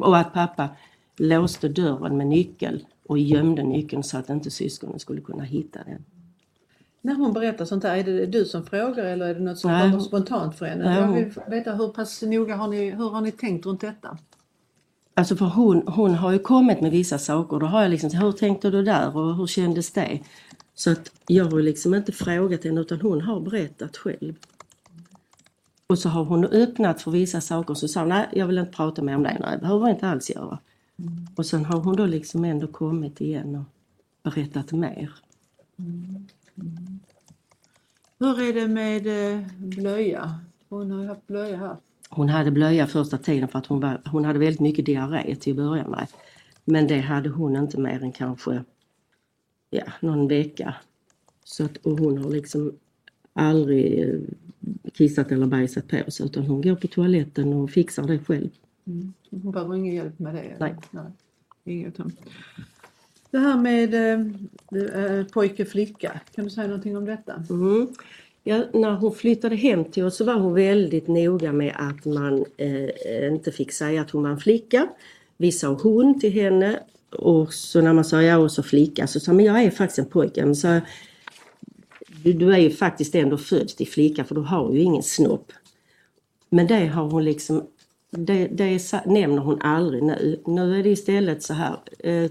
Och 0.00 0.18
att 0.18 0.32
pappa 0.32 0.68
låste 1.16 1.68
dörren 1.68 2.16
med 2.16 2.26
nyckel 2.26 2.86
och 3.06 3.18
gömde 3.18 3.62
nyckeln 3.62 4.02
så 4.02 4.18
att 4.18 4.30
inte 4.30 4.50
syskonen 4.50 4.98
skulle 4.98 5.20
kunna 5.20 5.42
hitta 5.42 5.78
den. 5.86 6.04
När 7.00 7.14
hon 7.14 7.32
berättar 7.32 7.64
sånt 7.64 7.84
här, 7.84 7.96
är 7.96 8.04
det 8.04 8.26
du 8.26 8.44
som 8.44 8.66
frågar 8.66 9.04
eller 9.04 9.26
är 9.26 9.34
det 9.34 9.40
något 9.40 9.58
som 9.58 9.70
Nej, 9.70 9.90
kommer 9.90 10.02
spontant 10.02 10.58
för 10.58 10.66
henne? 10.66 10.84
Nej, 10.84 11.00
Jag 11.00 11.12
vill 11.12 11.32
veta 11.50 11.74
hur 11.74 11.88
pass 11.88 12.22
noga 12.22 12.56
har 12.56 12.68
ni, 12.68 12.90
hur 12.90 13.10
har 13.10 13.20
ni 13.20 13.32
tänkt 13.32 13.66
runt 13.66 13.80
detta? 13.80 14.18
Alltså 15.14 15.36
för 15.36 15.46
hon, 15.46 15.88
hon 15.88 16.14
har 16.14 16.32
ju 16.32 16.38
kommit 16.38 16.80
med 16.80 16.90
vissa 16.90 17.18
saker. 17.18 17.58
Då 17.58 17.66
har 17.66 17.82
jag 17.82 17.90
liksom, 17.90 18.10
hur 18.10 18.32
tänkte 18.32 18.70
du 18.70 18.82
där 18.82 19.16
och 19.16 19.36
hur 19.36 19.46
kändes 19.46 19.92
det? 19.92 20.20
Så 20.74 20.90
att 20.90 21.10
jag 21.26 21.44
har 21.44 21.60
liksom 21.60 21.94
inte 21.94 22.12
frågat 22.12 22.64
henne 22.64 22.80
utan 22.80 23.00
hon 23.00 23.20
har 23.20 23.40
berättat 23.40 23.96
själv. 23.96 24.34
Och 25.86 25.98
så 25.98 26.08
har 26.08 26.24
hon 26.24 26.44
öppnat 26.44 27.02
för 27.02 27.10
vissa 27.10 27.40
saker 27.40 27.74
så 27.74 27.88
sa 27.88 28.00
hon, 28.00 28.08
nej 28.08 28.28
jag 28.32 28.46
vill 28.46 28.58
inte 28.58 28.72
prata 28.72 29.02
mer 29.02 29.16
om 29.16 29.22
det, 29.22 29.38
nej 29.40 29.52
det 29.52 29.60
behöver 29.60 29.86
jag 29.86 29.96
inte 29.96 30.08
alls 30.08 30.30
göra. 30.30 30.58
Och 31.36 31.46
sen 31.46 31.64
har 31.64 31.80
hon 31.80 31.96
då 31.96 32.06
liksom 32.06 32.44
ändå 32.44 32.66
kommit 32.66 33.20
igen 33.20 33.54
och 33.56 33.64
berättat 34.22 34.72
mer. 34.72 35.14
Hur 38.18 38.42
är 38.42 38.52
det 38.52 38.68
med 38.68 39.06
eh, 39.06 39.46
blöja? 39.56 40.40
Hon 40.68 40.90
har 40.90 41.02
ju 41.02 41.08
haft 41.08 41.26
blöja 41.26 41.56
här. 41.56 41.76
Hon 42.08 42.28
hade 42.28 42.50
blöja 42.50 42.86
första 42.86 43.18
tiden 43.18 43.48
för 43.48 43.58
att 43.58 43.66
hon, 43.66 43.80
var, 43.80 44.00
hon 44.06 44.24
hade 44.24 44.38
väldigt 44.38 44.60
mycket 44.60 44.86
diarré 44.86 45.36
till 45.36 45.52
att 45.52 45.56
börja 45.56 45.86
med. 45.88 46.06
Men 46.64 46.86
det 46.86 47.00
hade 47.00 47.28
hon 47.28 47.56
inte 47.56 47.80
mer 47.80 48.02
än 48.02 48.12
kanske 48.12 48.64
ja, 49.70 49.84
någon 50.00 50.28
vecka. 50.28 50.74
Så 51.44 51.64
att, 51.64 51.76
och 51.76 51.98
hon 51.98 52.18
har 52.18 52.30
liksom 52.30 52.72
aldrig 53.34 54.00
eh, 54.00 54.18
kissat 54.92 55.32
eller 55.32 55.46
bajsat 55.46 55.88
på 55.88 56.10
sig 56.10 56.26
utan 56.26 56.46
hon 56.46 56.62
går 56.62 56.74
på 56.74 56.86
toaletten 56.86 57.52
och 57.52 57.70
fixar 57.70 58.06
det 58.06 58.18
själv. 58.18 58.48
Hon 59.30 59.52
behöver 59.52 59.74
ingen 59.74 59.94
hjälp 59.94 60.18
med 60.18 60.34
det? 60.34 60.56
Nej. 60.60 60.74
Nej. 60.90 61.04
Inget. 61.64 61.96
Det 63.30 63.38
här 63.38 63.56
med 63.56 63.94
eh, 63.94 64.20
eh, 65.04 65.26
pojke 65.26 65.64
flicka, 65.64 66.20
kan 66.34 66.44
du 66.44 66.50
säga 66.50 66.66
någonting 66.66 66.96
om 66.96 67.04
detta? 67.04 67.42
Mm. 67.50 67.88
Ja, 68.44 68.64
när 68.72 68.94
hon 68.94 69.14
flyttade 69.14 69.56
hem 69.56 69.84
till 69.84 70.04
oss 70.04 70.16
så 70.16 70.24
var 70.24 70.34
hon 70.34 70.54
väldigt 70.54 71.08
noga 71.08 71.52
med 71.52 71.72
att 71.76 72.04
man 72.04 72.44
eh, 72.56 73.32
inte 73.32 73.52
fick 73.52 73.72
säga 73.72 74.00
att 74.00 74.10
hon 74.10 74.22
var 74.22 74.30
en 74.30 74.38
flicka. 74.38 74.88
Vi 75.36 75.52
sa 75.52 75.68
hon 75.82 76.20
till 76.20 76.32
henne 76.32 76.78
och 77.10 77.54
så 77.54 77.80
när 77.80 77.92
man 77.92 78.04
sa 78.04 78.22
ja 78.22 78.36
och 78.38 78.52
så 78.52 78.62
flicka 78.62 79.06
så 79.06 79.20
sa 79.20 79.32
men 79.32 79.44
jag 79.44 79.62
är 79.62 79.70
faktiskt 79.70 79.98
en 79.98 80.06
pojke. 80.06 80.44
Men 80.44 80.56
så, 80.56 80.80
du, 82.24 82.32
du 82.32 82.54
är 82.54 82.58
ju 82.58 82.70
faktiskt 82.70 83.14
ändå 83.14 83.36
född 83.36 83.68
till 83.68 83.88
flicka 83.88 84.24
för 84.24 84.34
du 84.34 84.40
har 84.40 84.72
ju 84.72 84.80
ingen 84.80 85.02
snopp. 85.02 85.52
Men 86.50 86.66
det 86.66 86.86
har 86.86 87.04
hon 87.04 87.24
liksom, 87.24 87.66
det, 88.10 88.46
det 88.46 88.92
nämner 89.06 89.42
hon 89.42 89.62
aldrig 89.62 90.02
nu. 90.02 90.42
Nu 90.46 90.78
är 90.78 90.82
det 90.82 90.88
istället 90.88 91.42
så 91.42 91.54
här, 91.54 91.76
eh, 91.98 92.30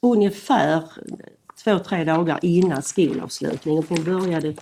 ungefär 0.00 0.82
två, 1.64 1.78
tre 1.78 2.04
dagar 2.04 2.38
innan 2.42 2.82
skolavslutningen, 2.82 3.82
för 3.82 3.96
hon 3.96 4.04
började 4.04 4.54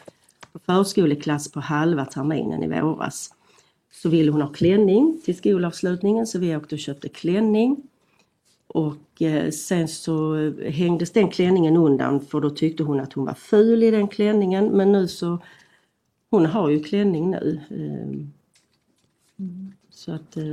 på 0.53 0.59
förskoleklass 0.59 1.53
på 1.53 1.61
halva 1.61 2.05
terminen 2.05 2.63
i 2.63 2.81
våras. 2.81 3.31
Så 3.93 4.09
ville 4.09 4.33
hon 4.33 4.43
ha 4.43 4.53
klänning 4.53 5.21
till 5.25 5.37
skolavslutningen 5.37 6.27
så 6.27 6.39
vi 6.39 6.57
åkte 6.57 6.75
och 6.75 6.79
köpte 6.79 7.09
klänning. 7.09 7.77
Och 8.75 9.23
eh, 9.23 9.51
sen 9.51 9.89
så 9.89 10.35
hängdes 10.61 11.13
den 11.13 11.31
klänningen 11.31 11.77
undan 11.77 12.21
för 12.21 12.41
då 12.41 12.51
tyckte 12.51 12.83
hon 12.83 13.01
att 13.01 13.13
hon 13.13 13.25
var 13.25 13.35
ful 13.35 13.83
i 13.83 13.91
den 13.91 14.09
klänningen. 14.09 14.67
Men 14.67 14.93
nu 14.93 15.09
så, 15.09 15.39
hon 16.31 16.47
har 16.47 16.69
ju 16.69 16.83
klänning 16.83 17.31
nu. 17.31 17.61
Eh, 17.71 18.27
Så 19.91 20.13
att, 20.13 20.37
eh, 20.37 20.45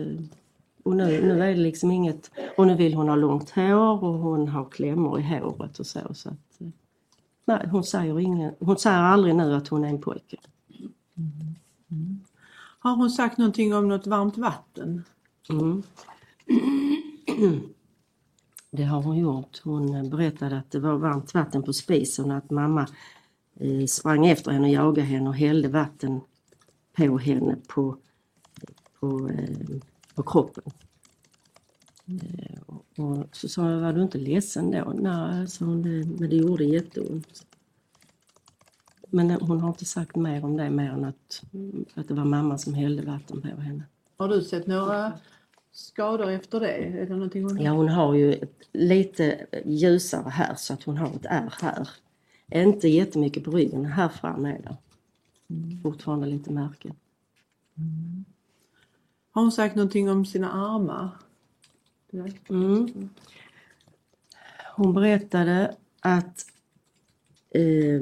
och 0.83 0.95
nu, 0.95 1.21
nu 1.21 1.43
är 1.43 1.47
det 1.47 1.61
liksom 1.61 1.91
inget, 1.91 2.31
och 2.57 2.67
nu 2.67 2.75
vill 2.75 2.93
hon 2.93 3.09
ha 3.09 3.15
långt 3.15 3.49
hår 3.49 4.03
och 4.03 4.19
hon 4.19 4.47
har 4.47 4.65
klämmor 4.69 5.19
i 5.19 5.23
håret 5.23 5.79
och 5.79 5.85
så. 5.85 5.99
så 6.13 6.29
att, 6.29 6.61
eh, 6.61 6.67
nej, 7.45 7.67
hon 7.71 7.83
säger, 7.83 8.19
ingen, 8.19 8.53
hon 8.59 8.77
säger 8.77 8.97
aldrig 8.97 9.35
nu 9.35 9.55
att 9.55 9.67
hon 9.67 9.83
är 9.83 9.89
en 9.89 10.01
pojke. 10.01 10.37
Har 12.79 12.95
hon 12.95 13.09
sagt 13.09 13.37
någonting 13.37 13.73
om 13.75 13.87
något 13.87 14.07
varmt 14.07 14.37
vatten? 14.37 15.03
Mm. 15.49 15.83
Det 18.71 18.83
har 18.83 19.01
hon 19.01 19.17
gjort. 19.17 19.59
Hon 19.63 20.09
berättade 20.09 20.57
att 20.57 20.71
det 20.71 20.79
var 20.79 20.97
varmt 20.97 21.33
vatten 21.33 21.63
på 21.63 21.73
spisen 21.73 22.31
och 22.31 22.37
att 22.37 22.49
mamma 22.49 22.87
eh, 23.55 23.85
sprang 23.85 24.25
efter 24.25 24.51
henne 24.51 24.67
och 24.67 24.73
jagade 24.73 25.01
henne 25.01 25.29
och 25.29 25.35
hällde 25.35 25.67
vatten 25.67 26.21
på 26.93 27.17
henne 27.17 27.55
på, 27.67 27.97
på, 28.99 29.29
eh, 29.29 29.79
på 30.15 30.23
kroppen. 30.23 30.63
Eh, 32.07 32.61
och, 32.65 32.85
och 32.99 33.27
så 33.31 33.47
sa 33.47 33.69
jag, 33.69 33.81
var 33.81 33.93
du 33.93 34.01
inte 34.01 34.17
ledsen 34.17 34.71
då? 34.71 34.93
Nej, 34.95 35.47
sa 35.47 35.65
hon, 35.65 35.81
det, 35.81 35.89
men 35.89 36.29
det 36.29 36.35
gjorde 36.35 36.63
jätteont. 36.63 37.45
men 39.09 39.31
hon 39.31 39.59
har 39.59 39.69
inte 39.69 39.85
sagt 39.85 40.15
mer 40.15 40.45
om 40.45 40.57
det 40.57 40.69
mer 40.69 40.91
än 40.91 41.05
att, 41.05 41.43
att 41.93 42.07
det 42.07 42.13
var 42.13 42.25
mamma 42.25 42.57
som 42.57 42.73
hällde 42.73 43.03
vatten 43.03 43.41
på 43.41 43.47
henne. 43.61 43.83
Har 44.17 44.27
du 44.27 44.41
sett 44.41 44.67
några 44.67 45.13
skador 45.71 46.29
efter 46.29 46.59
det? 46.59 46.71
Är 46.73 47.05
det 47.05 47.13
någonting 47.13 47.43
hon... 47.43 47.61
Ja, 47.61 47.71
hon 47.71 47.89
har 47.89 48.13
ju 48.15 48.39
lite 48.73 49.45
ljusare 49.65 50.29
här 50.29 50.55
så 50.55 50.73
att 50.73 50.83
hon 50.83 50.97
har 50.97 51.07
ett 51.07 51.25
ärr 51.25 51.53
här. 51.61 51.89
Inte 52.51 52.87
jättemycket 52.87 53.43
på 53.43 53.51
ryggen, 53.51 53.85
här 53.85 54.09
fram 54.09 54.45
är 54.45 54.59
det. 54.59 54.77
Fortfarande 55.83 56.27
lite 56.27 56.51
märken. 56.51 56.95
Har 59.31 59.41
hon 59.41 59.51
sagt 59.51 59.75
någonting 59.75 60.09
om 60.09 60.25
sina 60.25 60.51
armar? 60.51 61.09
Mm. 62.49 63.09
Hon 64.75 64.93
berättade 64.93 65.75
att 65.99 66.45
eh, 67.49 68.01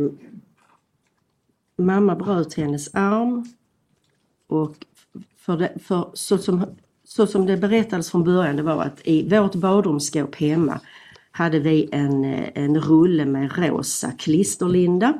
mamma 1.76 2.16
bröt 2.16 2.54
hennes 2.54 2.96
arm 2.96 3.54
och 4.48 4.86
för 5.36 5.58
det, 5.58 5.80
för 5.80 6.12
så, 6.14 6.38
som, 6.38 6.66
så 7.10 7.28
som 7.28 7.46
det 7.46 7.58
berättades 7.58 8.12
från 8.12 8.24
början 8.24 8.56
det 8.56 8.64
var 8.64 8.84
att 8.84 9.02
i 9.04 9.30
vårt 9.30 9.56
badrumsskåp 9.56 10.36
hemma 10.36 10.80
hade 11.32 11.60
vi 11.60 11.90
en, 11.92 12.26
eh, 12.26 12.50
en 12.54 12.82
rulle 12.82 13.26
med 13.26 13.58
rosa 13.58 14.12
klisterlinda. 14.12 15.14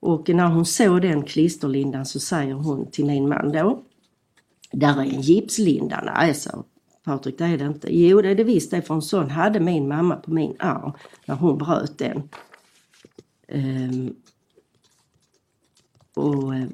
Och 0.00 0.28
när 0.28 0.46
hon 0.46 0.66
såg 0.66 1.02
den 1.02 1.22
klisterlindan 1.22 2.06
så 2.06 2.20
säger 2.20 2.54
hon 2.54 2.90
till 2.90 3.06
min 3.06 3.28
man 3.28 3.52
då 3.52 3.82
där 4.72 5.00
är 5.00 5.04
en 5.04 5.20
gipslinda. 5.20 6.02
Nej, 6.16 6.34
sa 6.34 6.64
Patrik, 7.04 7.38
det 7.38 7.44
är 7.44 7.58
det 7.58 7.66
inte. 7.66 7.98
Jo, 7.98 8.22
det 8.22 8.28
är 8.28 8.34
det 8.34 8.44
visst 8.44 8.70
det, 8.70 8.82
för 8.82 8.94
en 8.94 9.02
sån 9.02 9.30
hade 9.30 9.60
min 9.60 9.88
mamma 9.88 10.16
på 10.16 10.30
min 10.30 10.56
arm 10.58 10.92
när 11.26 11.34
hon 11.34 11.58
bröt 11.58 11.98
den. 11.98 12.22
Ehm, 13.48 14.14
och 16.18 16.54
eh, 16.54 16.66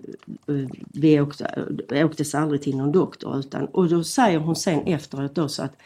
vi 0.92 1.20
åkte, 1.20 1.66
åktes 1.90 2.34
aldrig 2.34 2.62
till 2.62 2.76
någon 2.76 2.92
doktor 2.92 3.38
utan, 3.38 3.66
och 3.66 3.88
då 3.88 4.04
säger 4.04 4.38
hon 4.38 4.56
sen 4.56 4.80
efteråt 4.80 5.34
då 5.34 5.48
så 5.48 5.62
att 5.62 5.76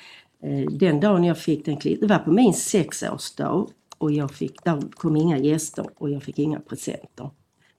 eh, 0.41 0.71
den 0.71 1.00
dagen 1.00 1.25
jag 1.25 1.38
fick 1.38 1.65
den 1.65 1.79
det 1.83 2.07
var 2.07 2.19
på 2.19 2.31
min 2.31 2.55
sexårsdag 2.55 3.67
och 3.99 4.12
jag 4.12 4.31
fick, 4.31 4.65
där 4.65 4.83
kom 4.91 5.17
inga 5.17 5.38
gäster 5.38 5.87
och 5.95 6.11
jag 6.11 6.23
fick 6.23 6.38
inga 6.38 6.61
presenter. 6.61 7.31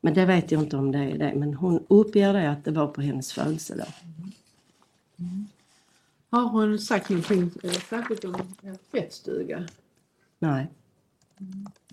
Men 0.01 0.13
det 0.13 0.25
vet 0.25 0.51
jag 0.51 0.63
inte 0.63 0.77
om 0.77 0.91
det 0.91 0.99
är 0.99 1.17
det, 1.17 1.33
men 1.35 1.53
hon 1.53 1.85
uppger 1.87 2.33
det 2.33 2.51
att 2.51 2.65
det 2.65 2.71
var 2.71 2.87
på 2.87 3.01
hennes 3.01 3.33
födelsedag. 3.33 3.87
Har 6.29 6.49
hon 6.49 6.79
sagt 6.79 7.09
någonting 7.09 7.51
eh, 7.63 7.71
särskilt 7.71 8.25
om 8.25 8.35
tvättstuga? 8.91 9.67
Nej. 10.39 10.67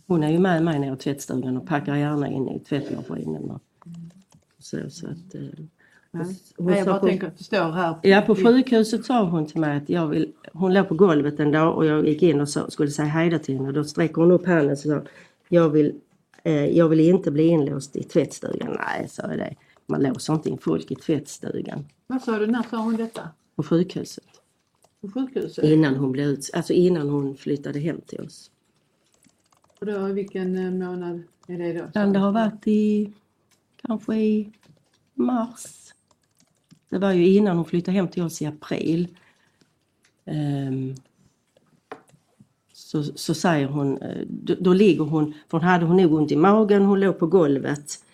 Hon 0.06 0.22
är 0.22 0.30
ju 0.30 0.38
med 0.38 0.64
mig 0.64 0.78
ner 0.78 0.94
i 0.94 0.96
tvättstugan 0.96 1.56
och 1.56 1.66
packar 1.66 1.96
gärna 1.96 2.28
in 2.28 2.48
i 2.48 2.60
tvättmaskinen. 2.60 3.58
Så, 4.66 4.90
så 4.90 5.06
att, 5.06 5.34
eh, 5.34 5.40
Nej. 6.10 6.36
hon 6.56 6.66
Nej, 6.66 6.78
jag 6.78 6.86
bara 6.86 6.98
på- 6.98 7.06
tänker 7.06 7.26
att 7.26 7.38
det 7.38 7.44
står 7.44 7.70
här. 7.70 7.96
Ja, 8.02 8.20
på 8.26 8.34
sjukhuset 8.34 9.04
sa 9.04 9.24
hon 9.24 9.46
till 9.46 9.60
mig 9.60 9.76
att 9.76 9.88
jag 9.88 10.06
vill... 10.06 10.32
Hon 10.52 10.74
låg 10.74 10.88
på 10.88 10.94
golvet 10.94 11.40
en 11.40 11.52
dag 11.52 11.76
och 11.76 11.86
jag 11.86 12.08
gick 12.08 12.22
in 12.22 12.40
och 12.40 12.48
så, 12.48 12.70
skulle 12.70 12.90
säga 12.90 13.08
hej 13.08 13.30
då 13.30 13.38
till 13.38 13.56
henne. 13.56 13.72
Då 13.72 13.84
sträcker 13.84 14.14
hon 14.14 14.30
upp 14.30 14.46
handen 14.46 14.70
och 14.70 14.78
sa 14.78 15.02
jag 15.48 15.68
vill, 15.68 16.00
eh, 16.42 16.66
jag 16.66 16.88
vill 16.88 17.00
inte 17.00 17.30
bli 17.30 17.46
inlåst 17.46 17.96
i 17.96 18.02
tvättstugan. 18.02 18.76
Nej, 18.78 19.08
sa 19.08 19.22
jag 19.22 19.38
det. 19.38 19.54
Man 19.86 20.02
låser 20.02 20.34
inte 20.34 20.48
in 20.48 20.58
folk 20.58 20.90
i 20.90 20.94
tvättstugan. 20.94 21.84
Vad 22.06 22.22
sa 22.22 22.38
du, 22.38 22.46
när 22.46 22.62
sa 22.70 22.76
hon 22.76 22.96
detta? 22.96 23.28
På 23.56 23.62
sjukhuset. 23.62 24.24
På 25.00 25.10
sjukhuset? 25.10 25.64
Innan 25.64 25.96
hon, 25.96 26.12
blev 26.12 26.26
ut, 26.26 26.50
alltså 26.54 26.72
innan 26.72 27.08
hon 27.08 27.36
flyttade 27.36 27.78
hem 27.78 28.00
till 28.06 28.20
oss. 28.20 28.50
Och 29.80 29.86
då, 29.86 29.98
vilken 29.98 30.56
eh, 30.56 30.88
månad 30.88 31.22
är 31.48 31.58
det 31.58 31.72
då? 31.72 32.10
Det 32.12 32.18
ha 32.18 32.30
varit 32.30 32.66
i... 32.66 33.12
Kanske 33.86 34.16
i 34.16 34.52
mars. 35.14 35.92
Det 36.90 36.98
var 36.98 37.12
ju 37.12 37.26
innan 37.26 37.56
hon 37.56 37.64
flyttade 37.64 37.96
hem 37.96 38.08
till 38.08 38.22
oss 38.22 38.42
i 38.42 38.46
april. 38.46 39.16
Um, 40.24 40.94
så, 42.72 43.02
så 43.02 43.34
säger 43.34 43.66
hon, 43.66 44.02
eh, 44.02 44.26
då, 44.28 44.54
då 44.60 44.72
ligger 44.72 45.04
hon, 45.04 45.34
för 45.48 45.58
hon 45.58 45.68
hade 45.68 45.84
hon 45.84 45.96
nog 45.96 46.12
ont 46.12 46.32
i 46.32 46.36
magen, 46.36 46.84
hon 46.84 47.00
låg 47.00 47.18
på 47.18 47.26
golvet. 47.26 48.04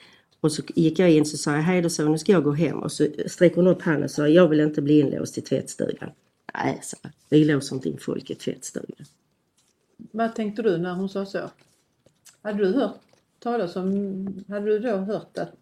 Och 0.41 0.53
så 0.53 0.63
gick 0.75 0.99
jag 0.99 1.11
in 1.11 1.27
så 1.27 1.37
sa 1.37 1.55
jag, 1.55 1.63
hej 1.63 1.83
då 1.83 1.91
så 1.91 2.09
nu 2.09 2.19
ska 2.19 2.33
jag 2.33 2.45
gå 2.45 2.53
hem. 2.53 2.79
Och 2.79 2.93
så 2.93 3.09
sträcker 3.27 3.57
hon 3.57 3.67
upp 3.67 3.83
handen 3.83 4.05
och 4.05 4.11
sa, 4.11 4.29
jag 4.29 4.49
vill 4.49 4.61
inte 4.61 4.83
bli 4.83 5.01
inlåst 5.01 5.39
i 5.39 5.41
tvättstugan. 5.41 6.11
Nej, 6.55 6.81
så 6.83 6.97
vi 7.29 7.45
låser 7.45 7.77
inte 7.77 7.89
in 7.89 7.99
folk 7.99 8.31
i 8.31 8.35
tvättstugan. 8.35 9.07
Vad 9.97 10.35
tänkte 10.35 10.63
du 10.63 10.79
när 10.79 10.95
hon 10.95 11.09
sa 11.09 11.27
så? 11.27 11.51
Hade 12.43 12.59
du 12.59 12.73
hört 12.73 13.01
talas 13.43 13.77
om, 13.77 14.45
hade 14.49 14.67
du 14.67 14.79
då 14.79 14.97
hört 14.97 15.39
att 15.39 15.53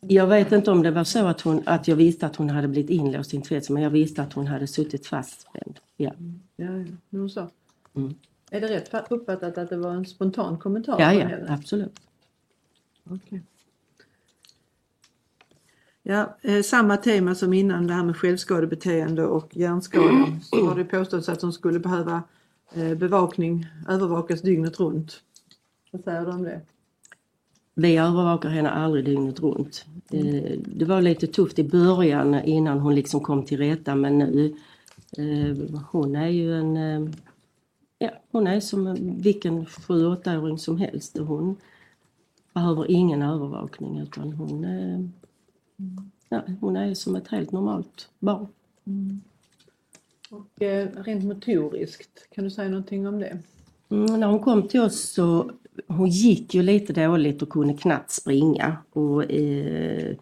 Jag 0.00 0.26
vet 0.26 0.52
inte 0.52 0.70
om 0.70 0.82
det 0.82 0.90
var 0.90 1.04
så 1.04 1.26
att, 1.26 1.40
hon, 1.40 1.62
att 1.66 1.88
jag 1.88 1.96
visste 1.96 2.26
att 2.26 2.36
hon 2.36 2.50
hade 2.50 2.68
blivit 2.68 2.90
inlåst 2.90 3.34
i 3.34 3.36
en 3.36 3.42
tvätt, 3.42 3.70
men 3.70 3.82
jag 3.82 3.90
visste 3.90 4.22
att 4.22 4.32
hon 4.32 4.46
hade 4.46 4.66
suttit 4.66 5.06
fastspänd. 5.06 5.80
Ja, 5.96 6.12
Ja, 6.56 6.66
ja, 6.66 6.84
hon 7.10 7.30
sa. 7.30 7.48
Mm. 7.96 8.14
Är 8.50 8.60
det 8.60 8.68
rätt 8.68 8.90
fa- 8.92 9.04
uppfattat 9.10 9.58
att 9.58 9.68
det 9.70 9.76
var 9.76 9.90
en 9.90 10.06
spontan 10.06 10.58
kommentar? 10.58 11.00
ja, 11.00 11.12
ja 11.12 11.26
henne? 11.26 11.46
absolut. 11.52 12.00
Okej. 13.04 13.42
Ja, 16.02 16.36
eh, 16.42 16.62
samma 16.62 16.96
tema 16.96 17.34
som 17.34 17.52
innan 17.52 17.86
det 17.86 17.94
här 17.94 18.04
med 18.04 18.16
självskadebeteende 18.16 19.24
och 19.26 19.56
hjärnskada. 19.56 20.26
Så 20.42 20.66
har 20.66 20.74
det 20.76 20.84
påståtts 20.84 21.28
att 21.28 21.40
de 21.40 21.52
skulle 21.52 21.78
behöva 21.78 22.22
eh, 22.74 22.94
bevakning, 22.94 23.66
övervakas 23.88 24.40
dygnet 24.42 24.80
runt. 24.80 25.22
Vad 25.90 26.04
säger 26.04 26.24
du 26.26 26.30
om 26.32 26.42
det? 26.42 26.60
Vi 27.74 27.96
övervakar 27.96 28.48
henne 28.48 28.70
aldrig 28.70 29.04
dygnet 29.04 29.40
runt. 29.40 29.84
Eh, 30.10 30.58
Det 30.66 30.84
var 30.84 31.00
lite 31.02 31.26
tufft 31.26 31.58
i 31.58 31.64
början 31.64 32.34
innan 32.44 32.78
hon 32.78 32.94
liksom 32.94 33.20
kom 33.20 33.44
till 33.44 33.58
rätta 33.58 33.94
men 33.94 34.18
nu 34.18 34.56
eh, 35.18 35.56
hon 35.90 36.16
är 36.16 36.28
ju 36.28 36.54
en 36.58 36.76
eh, 36.76 37.10
ja, 37.98 38.10
hon 38.30 38.46
är 38.46 38.60
som 38.60 38.96
vilken 39.22 39.66
7-8-åring 39.66 40.58
som 40.58 40.78
helst 40.78 41.18
och 41.18 41.26
hon 41.26 41.56
behöver 42.54 42.90
ingen 42.90 43.22
övervakning 43.22 43.98
utan 43.98 44.32
hon, 44.32 44.66
ja, 46.28 46.42
hon 46.60 46.76
är 46.76 46.94
som 46.94 47.16
ett 47.16 47.28
helt 47.28 47.52
normalt 47.52 48.08
barn. 48.18 48.46
Och 50.30 50.62
eh, 50.62 50.88
rent 51.04 51.24
motoriskt, 51.24 52.30
kan 52.34 52.44
du 52.44 52.50
säga 52.50 52.68
någonting 52.68 53.06
om 53.08 53.18
det? 53.18 53.38
Mm, 53.88 54.20
när 54.20 54.26
hon 54.26 54.40
kom 54.40 54.68
till 54.68 54.80
oss 54.80 55.00
så 55.00 55.50
hon 55.86 56.08
gick 56.08 56.54
ju 56.54 56.62
lite 56.62 56.92
dåligt 56.92 57.42
och 57.42 57.48
kunde 57.48 57.74
knappt 57.74 58.10
springa. 58.10 58.76
Och, 58.92 59.32
eh, 59.32 60.16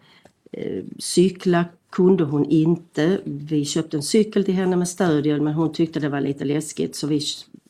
eh, 0.51 0.83
cykla 0.99 1.65
kunde 1.89 2.23
hon 2.23 2.45
inte. 2.45 3.19
Vi 3.23 3.65
köpte 3.65 3.97
en 3.97 4.03
cykel 4.03 4.45
till 4.45 4.53
henne 4.53 4.75
med 4.75 4.89
stödhjul 4.89 5.41
men 5.41 5.53
hon 5.53 5.73
tyckte 5.73 5.99
det 5.99 6.09
var 6.09 6.21
lite 6.21 6.45
läskigt 6.45 6.95
så 6.95 7.07
vi, 7.07 7.21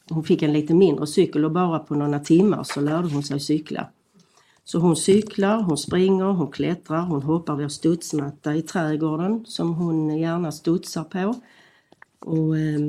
hon 0.09 0.23
fick 0.23 0.41
en 0.41 0.53
lite 0.53 0.73
mindre 0.73 1.07
cykel 1.07 1.45
och 1.45 1.51
bara 1.51 1.79
på 1.79 1.95
några 1.95 2.19
timmar 2.19 2.63
så 2.63 2.81
lärde 2.81 3.07
hon 3.07 3.23
sig 3.23 3.39
cykla. 3.39 3.87
Så 4.63 4.79
hon 4.79 4.95
cyklar, 4.95 5.61
hon 5.61 5.77
springer, 5.77 6.25
hon 6.25 6.51
klättrar, 6.51 7.01
hon 7.01 7.21
hoppar 7.21 7.55
vår 7.55 7.67
studsmatta 7.67 8.55
i 8.55 8.61
trädgården 8.61 9.45
som 9.45 9.73
hon 9.73 10.17
gärna 10.17 10.51
studsar 10.51 11.03
på. 11.03 11.35
Och 12.19 12.57
eh, 12.57 12.79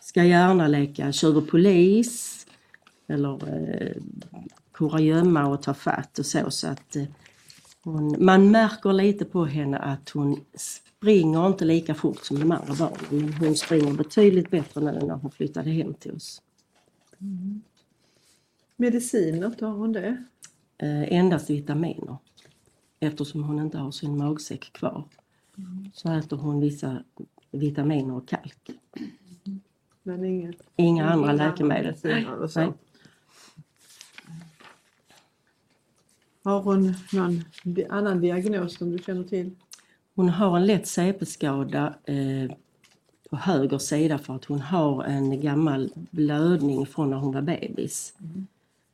ska 0.00 0.24
gärna 0.24 0.68
leka 0.68 1.12
tjuv 1.12 1.36
och 1.36 1.48
polis 1.48 2.35
eller 3.06 3.48
eh, 3.54 4.02
kurragömma 4.72 5.46
och 5.46 5.62
ta 5.62 5.74
fatt 5.74 6.18
och 6.18 6.26
så. 6.26 6.50
så 6.50 6.68
att, 6.68 6.96
eh, 6.96 7.04
hon, 7.82 8.24
man 8.24 8.50
märker 8.50 8.92
lite 8.92 9.24
på 9.24 9.44
henne 9.44 9.78
att 9.78 10.10
hon 10.10 10.40
springer 10.54 11.46
inte 11.46 11.64
lika 11.64 11.94
fort 11.94 12.24
som 12.24 12.40
de 12.40 12.52
andra 12.52 12.74
barnen 12.74 12.98
men 13.10 13.32
hon 13.32 13.56
springer 13.56 13.92
betydligt 13.92 14.50
bättre 14.50 14.80
nu 14.80 15.06
när 15.06 15.14
hon 15.14 15.30
flyttade 15.30 15.70
hem 15.70 15.94
till 15.94 16.12
oss. 16.12 16.42
Mediciner, 18.76 19.50
tar 19.50 19.70
hon 19.70 19.92
det? 19.92 20.24
Eh, 20.78 21.12
endast 21.12 21.50
vitaminer 21.50 22.16
eftersom 23.00 23.42
hon 23.42 23.58
inte 23.58 23.78
har 23.78 23.90
sin 23.90 24.18
magsäck 24.18 24.72
kvar. 24.72 25.04
Så 25.92 26.12
äter 26.12 26.36
hon 26.36 26.60
vissa 26.60 27.02
vitaminer 27.50 28.14
och 28.14 28.28
kalk. 28.28 28.70
Men 30.02 30.24
inget, 30.24 30.56
Inga 30.76 31.10
andra 31.10 31.32
läkemedel. 31.32 31.94
Nej. 32.04 32.72
Har 36.46 36.62
hon 36.62 36.94
någon 37.12 37.44
annan 37.88 38.20
diagnos 38.20 38.78
som 38.78 38.90
du 38.90 38.98
känner 38.98 39.24
till? 39.24 39.50
Hon 40.14 40.28
har 40.28 40.56
en 40.56 40.66
lätt 40.66 40.86
CP-skada 40.86 41.94
eh, 42.04 42.56
på 43.30 43.36
höger 43.36 43.78
sida 43.78 44.18
för 44.18 44.34
att 44.34 44.44
hon 44.44 44.60
har 44.60 45.04
en 45.04 45.40
gammal 45.40 45.92
blödning 46.10 46.86
från 46.86 47.10
när 47.10 47.16
hon 47.16 47.34
var 47.34 47.42
bebis. 47.42 48.14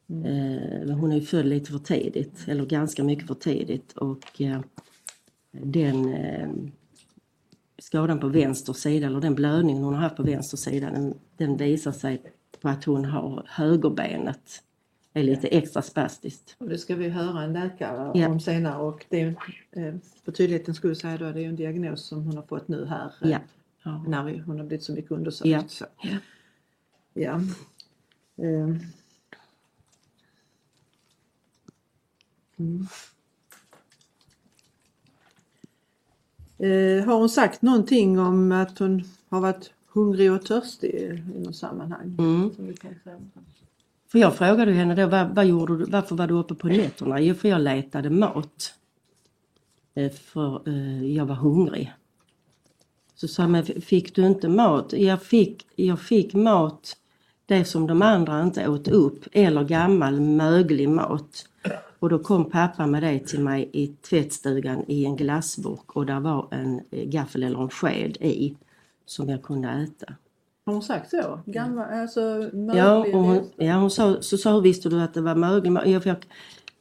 Eh, 0.08 0.86
men 0.86 0.90
hon 0.90 1.12
är 1.12 1.20
född 1.20 1.46
lite 1.46 1.70
för 1.70 1.78
tidigt, 1.78 2.44
eller 2.48 2.66
ganska 2.66 3.04
mycket 3.04 3.26
för 3.26 3.34
tidigt 3.34 3.92
och 3.92 4.40
eh, 4.40 4.60
den 5.50 6.14
eh, 6.14 6.48
skadan 7.78 8.20
på 8.20 8.28
vänster 8.28 8.72
sida, 8.72 9.06
eller 9.06 9.20
den 9.20 9.34
blödningen 9.34 9.82
hon 9.82 9.94
har 9.94 10.02
haft 10.02 10.16
på 10.16 10.22
vänster 10.22 10.56
sida, 10.56 10.90
den, 10.90 11.14
den 11.36 11.56
visar 11.56 11.92
sig 11.92 12.22
på 12.60 12.68
att 12.68 12.84
hon 12.84 13.04
har 13.04 13.46
högerbenet 13.48 14.62
är 15.12 15.22
lite 15.22 15.48
extra 15.48 15.82
spastiskt. 15.82 16.56
Och 16.58 16.68
det 16.68 16.78
ska 16.78 16.96
vi 16.96 17.08
höra 17.08 17.42
en 17.42 17.52
läkare 17.52 18.12
Ja. 18.14 18.28
om 18.28 18.40
senare 18.40 18.82
och 18.82 19.06
det 19.08 19.20
är 19.20 19.36
eh, 19.70 19.94
för 20.24 20.32
tydlighetens 20.32 20.76
skull 20.76 20.96
säga 20.96 21.18
då, 21.18 21.32
det 21.32 21.44
är 21.44 21.48
en 21.48 21.56
diagnos 21.56 22.04
som 22.04 22.24
hon 22.24 22.36
har 22.36 22.42
fått 22.42 22.68
nu 22.68 22.86
här 22.86 23.12
eh, 23.22 23.38
Ja. 23.84 24.04
När 24.08 24.24
vi, 24.24 24.38
hon 24.38 24.58
har 24.58 24.66
blivit 24.66 24.84
så 24.84 24.92
mycket 24.92 25.10
undersökt. 25.10 25.48
Ja. 25.48 25.62
Så. 25.68 25.84
Ja. 26.02 26.18
Ja. 27.14 27.40
Eh. 28.44 28.76
Mm. 32.56 32.86
Eh, 36.58 37.04
har 37.04 37.18
hon 37.18 37.28
sagt 37.28 37.62
någonting 37.62 38.18
om 38.18 38.52
att 38.52 38.78
hon 38.78 39.02
har 39.28 39.40
varit 39.40 39.72
hungrig 39.86 40.32
och 40.32 40.46
törstig 40.46 40.94
i 40.94 41.38
något 41.38 41.56
sammanhang? 41.56 42.16
Mm. 42.18 42.50
För 44.12 44.18
jag 44.18 44.36
frågade 44.36 44.72
henne 44.72 44.94
då, 44.94 45.06
vad, 45.06 45.34
vad 45.34 45.46
gjorde 45.46 45.78
du, 45.78 45.84
varför 45.84 46.16
var 46.16 46.26
du 46.26 46.34
uppe 46.34 46.54
på 46.54 46.66
nätterna? 46.66 47.20
Jo, 47.20 47.34
för 47.34 47.48
jag 47.48 47.60
letade 47.60 48.10
mat. 48.10 48.74
Eh, 49.94 50.12
för 50.12 50.68
eh, 50.68 51.04
jag 51.12 51.26
var 51.26 51.34
hungrig. 51.34 51.92
Så 53.14 53.28
sa 53.28 53.42
jag, 53.42 53.50
men 53.50 53.64
fick 53.64 54.14
du 54.14 54.26
inte 54.26 54.48
mat? 54.48 54.92
Jag 54.92 55.22
fick, 55.22 55.66
jag 55.76 56.00
fick 56.00 56.34
mat, 56.34 56.96
det 57.46 57.64
som 57.64 57.86
de 57.86 58.02
andra 58.02 58.42
inte 58.42 58.68
åt 58.68 58.88
upp, 58.88 59.24
eller 59.32 59.64
gammal 59.64 60.20
möglig 60.20 60.88
mat. 60.88 61.48
Och 61.98 62.08
då 62.08 62.18
kom 62.18 62.50
pappa 62.50 62.86
med 62.86 63.02
det 63.02 63.18
till 63.26 63.40
mig 63.40 63.70
i 63.72 63.86
tvättstugan 63.86 64.84
i 64.88 65.04
en 65.04 65.16
glassburk 65.16 65.96
och 65.96 66.06
där 66.06 66.20
var 66.20 66.48
en 66.50 66.80
eh, 66.90 67.08
gaffel 67.08 67.42
eller 67.42 67.62
en 67.62 67.70
sked 67.70 68.16
i 68.20 68.56
som 69.06 69.28
jag 69.28 69.42
kunde 69.42 69.68
äta. 69.68 70.14
Har 70.64 70.72
hon 70.72 70.82
sagt 70.82 71.10
så? 71.10 71.40
Gammal, 71.46 72.00
alltså 72.00 72.20
Ja, 72.20 72.50
möglig 72.52 73.14
och 73.14 73.22
hon, 73.22 73.50
ja, 73.56 73.74
hon 73.74 73.90
sa, 73.90 74.22
så 74.22 74.38
sa 74.38 74.60
visste 74.60 74.88
du 74.88 75.00
att 75.00 75.14
det 75.14 75.20
var 75.20 75.34
mögel? 75.34 75.78
Jag, 75.84 76.06
jag, 76.06 76.16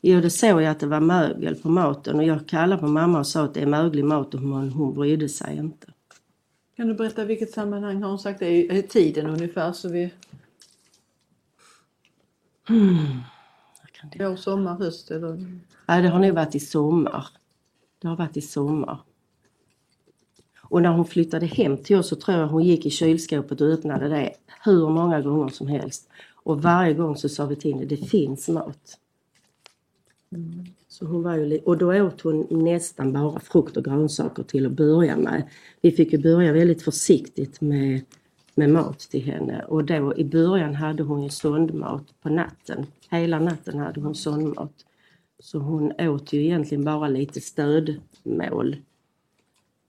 ja, 0.01 0.21
det 0.21 0.29
såg 0.29 0.61
jag 0.61 0.71
att 0.71 0.79
det 0.79 0.87
var 0.87 0.99
mögel 0.99 1.55
på 1.55 1.69
maten 1.69 2.15
och 2.15 2.23
jag 2.23 2.47
kallade 2.47 2.81
på 2.81 2.87
mamma 2.87 3.19
och 3.19 3.27
sa 3.27 3.43
att 3.43 3.53
det 3.53 3.61
är 3.61 3.65
möglig 3.65 4.05
mat 4.05 4.33
och 4.33 4.39
hon, 4.39 4.69
hon 4.69 4.93
brydde 4.93 5.29
sig 5.29 5.57
inte. 5.57 5.87
Kan 6.75 6.87
du 6.87 6.93
berätta 6.93 7.25
vilket 7.25 7.51
sammanhang 7.51 8.01
har 8.03 8.09
hon 8.09 8.19
sagt 8.19 8.39
det? 8.39 8.77
Är 8.77 8.81
tiden 8.81 9.25
ungefär 9.25 9.71
så 9.71 9.89
vi 9.89 10.13
Jag 12.67 14.11
det. 14.11 14.29
vår, 14.29 14.35
sommar, 14.35 14.75
höst 14.75 15.11
eller? 15.11 15.61
Nej, 15.85 16.01
det 16.01 16.09
har 16.09 16.19
nog 16.19 16.35
varit 16.35 16.55
i 16.55 16.59
sommar. 16.59 17.27
Det 18.01 18.07
har 18.07 18.15
varit 18.15 18.37
i 18.37 18.41
sommar. 18.41 18.99
Och 20.71 20.81
när 20.81 20.89
hon 20.89 21.05
flyttade 21.05 21.45
hem 21.45 21.77
till 21.77 21.95
oss 21.95 22.07
så 22.07 22.15
tror 22.15 22.37
jag 22.37 22.47
hon 22.47 22.63
gick 22.63 22.85
i 22.85 22.89
kylskåpet 22.89 23.61
och 23.61 23.67
öppnade 23.67 24.09
det 24.09 24.31
hur 24.63 24.89
många 24.89 25.21
gånger 25.21 25.49
som 25.49 25.67
helst. 25.67 26.09
Och 26.43 26.61
varje 26.61 26.93
gång 26.93 27.15
så 27.17 27.29
sa 27.29 27.45
vi 27.45 27.55
till 27.55 27.73
henne, 27.73 27.85
det 27.85 27.97
finns 27.97 28.49
mat. 28.49 28.97
Så 30.87 31.05
hon 31.05 31.23
var 31.23 31.35
ju, 31.35 31.57
och 31.57 31.77
då 31.77 32.03
åt 32.03 32.21
hon 32.21 32.47
nästan 32.49 33.13
bara 33.13 33.39
frukt 33.39 33.77
och 33.77 33.83
grönsaker 33.83 34.43
till 34.43 34.65
att 34.65 34.71
börja 34.71 35.17
med. 35.17 35.43
Vi 35.81 35.91
fick 35.91 36.13
ju 36.13 36.19
börja 36.19 36.53
väldigt 36.53 36.81
försiktigt 36.81 37.61
med, 37.61 38.01
med 38.55 38.69
mat 38.69 38.99
till 38.99 39.23
henne 39.23 39.65
och 39.67 39.83
då 39.83 40.17
i 40.17 40.25
början 40.25 40.75
hade 40.75 41.03
hon 41.03 41.23
ju 41.23 41.29
sondmat 41.29 42.05
på 42.21 42.29
natten. 42.29 42.85
Hela 43.09 43.39
natten 43.39 43.79
hade 43.79 44.01
hon 44.01 44.15
sondmat. 44.15 44.73
Så 45.39 45.59
hon 45.59 45.91
åt 45.99 46.33
ju 46.33 46.43
egentligen 46.45 46.83
bara 46.83 47.07
lite 47.07 47.41
stödmål. 47.41 48.75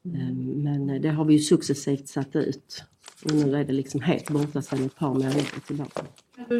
Ehm, 0.05 0.63
Men 0.63 1.03
det 1.03 1.09
har 1.09 1.25
vi 1.25 1.33
ju 1.35 1.39
successivt 1.41 2.09
satt 2.09 2.37
ut. 2.37 2.85
Och 3.25 3.33
nu 3.35 3.57
är 3.57 3.65
det 3.65 3.73
liksom 3.73 4.01
helt 4.01 4.31
borta 4.31 4.63
sedan 4.63 4.85
ett 4.87 4.97
par 4.97 5.09
månader 5.09 5.61
tillbaka. 5.67 6.03
Kan 6.37 6.45
du 6.49 6.57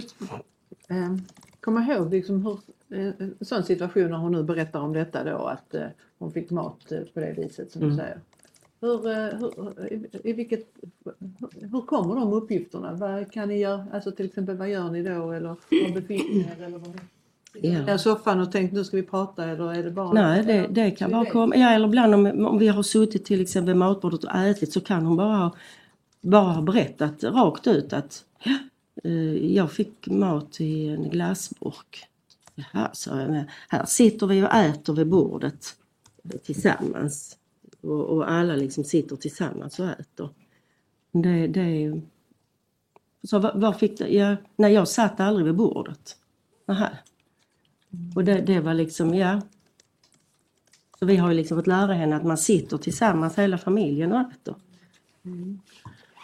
eh, 0.97 1.17
komma 1.61 1.87
ihåg 1.95 2.11
liksom 2.11 2.47
hur, 2.47 2.59
eh, 3.01 3.13
en 3.19 3.37
sån 3.41 3.63
situation 3.65 4.11
när 4.11 4.17
hon 4.19 4.33
nu 4.33 4.43
berättar 4.43 4.81
om 4.81 4.93
detta 4.93 5.25
då 5.25 5.37
att 5.37 5.75
eh, 5.75 5.87
hon 6.19 6.33
fick 6.33 6.51
mat 6.51 6.93
eh, 6.93 7.01
på 7.15 7.21
det 7.21 7.33
viset 7.33 7.73
som 7.73 7.81
du 7.81 7.87
Mm. 7.87 7.99
säger. 7.99 8.21
Hur, 8.81 9.07
eh, 9.11 9.39
hur, 9.39 10.27
i, 10.27 10.33
vilket, 10.33 10.73
hur, 11.05 11.69
hur 11.73 11.81
kommer 11.81 12.15
de 12.15 12.33
uppgifterna? 12.33 12.95
Vad 12.95 13.33
kan 13.33 13.49
ni 13.49 13.59
göra? 13.59 13.87
Alltså 13.93 14.13
till 14.13 14.27
exempel 14.27 14.57
vad 14.57 14.69
gör 14.71 14.91
ni 14.91 15.03
då 15.03 15.33
eller 15.33 15.49
var 15.49 15.95
befinner 15.95 16.35
ni 16.35 16.41
er? 16.41 16.65
Eller 16.65 16.79
vad, 16.79 17.01
Ja. 17.61 17.95
I 17.95 17.99
soffan 17.99 18.41
och 18.41 18.53
tänkt 18.53 18.73
nu 18.73 18.85
ska 18.85 18.97
vi 18.97 19.03
prata 19.03 19.45
eller 19.45 19.75
är 19.75 19.83
det 19.83 19.91
bara... 19.91 20.13
Nej, 20.13 20.45
det, 20.45 20.67
det 20.71 20.91
kan 20.91 21.11
bara 21.11 21.25
komma. 21.25 21.57
Ja, 21.57 21.71
eller 21.71 21.89
ibland 21.89 22.15
om, 22.15 22.47
om 22.47 22.59
vi 22.59 22.69
har 22.69 22.83
suttit 22.83 23.25
till 23.25 23.41
exempel 23.41 23.69
vid 23.69 23.77
matbordet 23.77 24.25
och 24.25 24.35
ätit 24.35 24.73
så 24.73 24.81
kan 24.81 25.07
hon 25.07 25.17
bara 25.17 25.37
ha, 25.37 25.55
bara 26.21 26.53
ha 26.53 26.63
berättat 26.63 27.25
rakt 27.25 27.67
ut 27.67 27.93
att 27.93 28.25
ja, 28.43 28.59
eh, 29.05 29.55
jag 29.55 29.73
fick 29.73 30.07
mat 30.07 30.61
i 30.61 30.89
en 30.89 31.11
glassburk. 31.11 32.07
Jaha, 32.55 32.91
så 32.93 33.11
jag, 33.11 33.45
här 33.69 33.85
sitter 33.85 34.27
vi 34.27 34.43
och 34.43 34.55
äter 34.55 34.93
vid 34.93 35.07
bordet 35.07 35.77
tillsammans. 36.45 37.37
Och, 37.81 38.05
och 38.05 38.31
alla 38.31 38.57
liksom 38.57 38.85
sitter 38.85 39.17
tillsammans 39.17 39.79
och 39.79 39.87
äter. 39.87 40.31
Det, 41.13 41.47
det, 41.47 42.01
så 43.25 43.39
var, 43.39 43.53
var 43.55 43.73
fick 43.73 43.99
det, 43.99 44.15
ja, 44.15 44.37
nej 44.57 44.73
jag 44.73 44.89
satt 44.89 45.21
aldrig 45.21 45.47
vid 45.47 45.55
bordet. 45.55 46.17
Aha. 46.69 46.89
Och 48.15 48.25
det, 48.25 48.41
det 48.41 48.61
var 48.61 48.75
liksom, 48.75 49.15
ja. 49.15 49.41
Så 50.99 51.07
vi 51.07 51.17
har 51.17 51.31
ju 51.31 51.37
liksom 51.37 51.59
fått 51.59 51.67
lära 51.67 51.93
henne 51.93 52.17
att 52.17 52.25
man 52.25 52.39
sitter 52.39 52.79
tillsammans 52.79 53.39
hela 53.39 53.59
familjen 53.59 54.13
och 54.13 54.21
äter. 54.21 54.57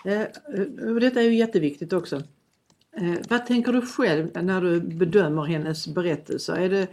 Eh, 0.04 0.20
eh, 0.20 0.92
och 0.94 1.00
Detta 1.00 1.20
är 1.20 1.24
ju 1.24 1.35
jätteviktigt 1.35 1.92
också. 1.92 2.16
Eh, 2.96 3.14
vad 3.28 3.46
tänker 3.46 3.72
du 3.72 3.83
själv 3.83 4.42
när 4.42 4.61
du 4.61 4.81
bedömer 4.81 5.42
hennes 5.42 5.88
berättelser? 5.88 6.57
Är 6.57 6.68
det, 6.68 6.88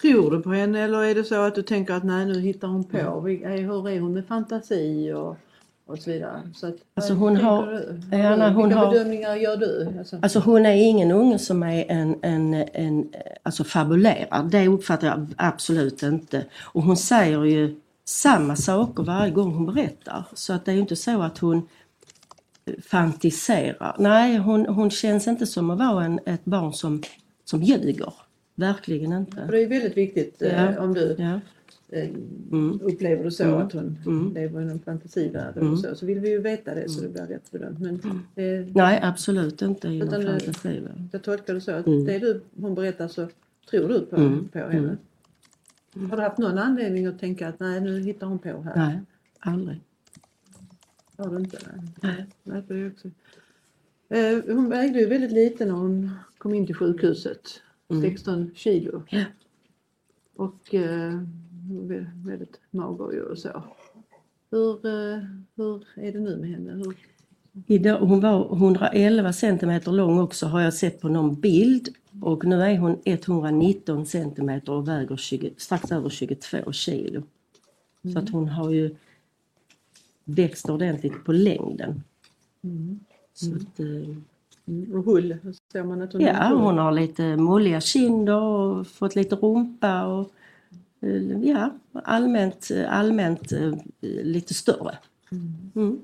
tror 0.00 0.30
du 0.30 0.42
på 0.42 0.52
henne 0.52 0.80
eller 0.80 1.04
är 1.04 1.14
det 1.14 1.24
så 1.24 1.42
att 1.42 1.54
du 1.54 1.62
tänker 1.62 1.94
att 1.94 2.04
nej 2.04 2.26
nu 2.26 2.40
hittar 2.40 2.68
hon 2.68 2.84
på? 2.84 2.98
Eh, 2.98 3.04
Hur 3.50 3.88
är 3.88 4.00
hon 4.00 4.12
med 4.12 4.26
fantasi 4.26 5.12
och, 5.12 5.36
och 5.92 5.98
så 5.98 6.10
vidare? 6.10 6.40
Så 6.54 6.66
att, 6.66 6.74
Alltså, 6.94 7.14
hon 7.14 7.36
har- 7.36 7.66
du? 7.66 8.00
nej, 8.10 8.50
hon 8.52 8.68
Vilka 8.68 8.78
har- 8.80 8.90
bedömningar 8.92 9.34
gör 9.36 9.56
du? 9.56 9.94
Alltså, 9.98 10.18
Alltså 10.22 10.38
hon 10.38 10.66
är 10.66 10.72
ingen 10.74 11.10
unge 11.10 11.38
som 11.38 11.62
är 11.62 11.84
en, 11.88 12.16
en, 12.22 12.54
en 12.54 13.08
alltså 13.42 13.64
fabulerar. 13.64 14.42
Det 14.44 14.68
uppfattar 14.68 15.06
jag 15.06 15.26
absolut 15.36 16.02
inte. 16.02 16.44
Och 16.60 16.82
hon 16.82 16.96
säger 16.96 17.44
ju 17.44 17.76
samma 18.04 18.56
saker 18.56 19.02
varje 19.02 19.30
gång 19.32 19.52
hon 19.54 19.66
berättar. 19.66 20.24
Så 20.34 20.52
att 20.52 20.64
det 20.64 20.70
är 20.70 20.74
ju 20.74 20.80
inte 20.80 20.96
så 20.96 21.22
att 21.22 21.38
hon 21.38 21.68
fantiserar. 22.86 23.96
Nej, 23.98 24.36
hon, 24.36 24.66
hon 24.66 24.90
känns 24.90 25.28
inte 25.28 25.46
som 25.46 25.70
att 25.70 25.78
vara 25.78 26.04
en, 26.04 26.20
ett 26.26 26.44
barn 26.44 26.72
som, 26.72 27.02
som 27.44 27.62
ljuger. 27.62 28.12
Verkligen 28.54 29.12
inte. 29.12 29.46
det 29.50 29.62
är 29.62 29.66
väldigt 29.68 29.96
viktigt 29.96 30.42
eh, 30.42 30.64
Ja. 30.64 30.80
om 30.82 30.94
du 30.94 31.16
Ja. 31.18 31.40
Eh, 31.92 32.08
Mm. 32.52 32.80
upplever 32.82 33.24
det 33.24 33.30
så 33.30 33.44
Mm. 33.44 33.56
att 33.58 33.72
hon 33.72 33.98
Mm. 34.06 34.34
lever 34.34 34.60
i 34.60 34.64
en 34.70 34.78
fantasivärld 34.80 35.56
Mm. 35.56 35.72
och 35.72 35.78
så, 35.78 35.94
så 35.94 36.06
vill 36.06 36.20
vi 36.20 36.28
ju 36.30 36.38
veta 36.38 36.74
det 36.74 36.88
så 36.88 37.00
det 37.00 37.08
blir 37.08 37.26
rätt 37.26 37.50
bedömt. 37.50 37.78
Men 37.78 37.94
eh, 38.34 38.66
Nej, 38.74 39.00
absolut 39.02 39.62
inte 39.62 39.88
inom 39.88 40.08
Utan, 40.08 40.22
eh, 40.22 40.26
fantasivärlden. 40.30 41.08
Jag 41.12 41.22
tolkar 41.22 41.54
det 41.54 41.60
så 41.60 41.72
att 41.72 41.86
Mm. 41.86 42.04
det 42.04 42.18
du, 42.18 42.40
hon 42.60 42.74
berättar 42.74 43.08
så 43.08 43.28
tror 43.70 43.88
du 43.88 44.00
på, 44.00 44.16
Mm. 44.16 44.48
på 44.48 44.58
henne. 44.58 44.96
Har 46.10 46.16
du 46.16 46.22
haft 46.22 46.38
någon 46.38 46.58
anledning 46.58 47.06
att 47.06 47.18
tänka 47.18 47.48
att 47.48 47.60
nej 47.60 47.80
nu 47.80 48.00
hittar 48.00 48.26
hon 48.26 48.38
på 48.38 48.62
här? 48.62 48.76
Nej, 48.76 49.00
aldrig. 49.38 49.80
Har 51.16 51.30
du 51.30 51.36
inte? 51.36 51.58
Nej. 52.02 52.26
nej 52.42 52.62
är 52.68 52.90
också. 52.92 53.08
Eh, 54.08 54.54
hon 54.54 54.68
vägde 54.68 54.98
ju 55.00 55.06
väldigt 55.06 55.32
lite 55.32 55.64
när 55.64 55.72
hon 55.74 56.10
kom 56.38 56.54
in 56.54 56.66
till 56.66 56.74
sjukhuset. 56.74 57.62
Mm. 57.88 58.02
16 58.02 58.50
kilo. 58.54 59.02
Ja. 59.08 59.24
Och 60.36 60.74
eh, 60.74 61.22
väldigt 62.24 62.60
mager 62.70 63.22
och 63.22 63.38
så. 63.38 63.62
Hur, 64.50 64.86
eh, 64.86 65.22
hur 65.56 65.86
är 65.94 66.12
det 66.12 66.20
nu 66.20 66.36
med 66.36 66.50
henne? 66.50 66.72
Hur, 66.72 66.96
Idag, 67.66 67.98
hon 67.98 68.20
var 68.20 68.56
111 68.56 69.32
centimeter 69.32 69.92
lång 69.92 70.18
också 70.18 70.46
har 70.46 70.60
jag 70.60 70.74
sett 70.74 71.00
på 71.00 71.08
någon 71.08 71.40
bild. 71.40 71.88
Och 72.22 72.44
nu 72.44 72.62
är 72.62 72.78
hon 72.78 72.98
119 73.04 74.06
centimeter 74.06 74.72
och 74.72 74.88
väger 74.88 75.16
20, 75.16 75.50
strax 75.56 75.92
över 75.92 76.08
22 76.08 76.72
kilo. 76.72 77.22
Så 78.12 78.18
att 78.18 78.30
hon 78.30 78.48
har 78.48 78.70
ju 78.70 78.94
växt 80.24 80.70
ordentligt 80.70 81.24
på 81.24 81.32
längden. 81.32 82.02
mm. 82.62 83.00
Så 83.34 83.54
att, 83.56 83.80
eh, 83.80 84.16
Mm. 84.66 84.92
Och 84.94 85.04
hull, 85.04 85.36
ser 85.72 85.84
man 85.84 86.02
att 86.02 86.12
hon 86.12 86.22
ja, 86.22 86.54
hon 86.54 86.78
har 86.78 86.92
lite 86.92 87.36
mulliga 87.36 87.80
kinder 87.80 88.40
och 88.40 88.86
fått 88.86 89.16
lite 89.16 89.36
rumpa 89.36 90.06
och 90.06 90.32
ja, 91.42 91.74
allmänt, 91.92 92.68
allmänt 92.88 93.52
eh, 93.52 93.72
lite 94.00 94.54
större. 94.54 94.98
Mm. 95.74 96.00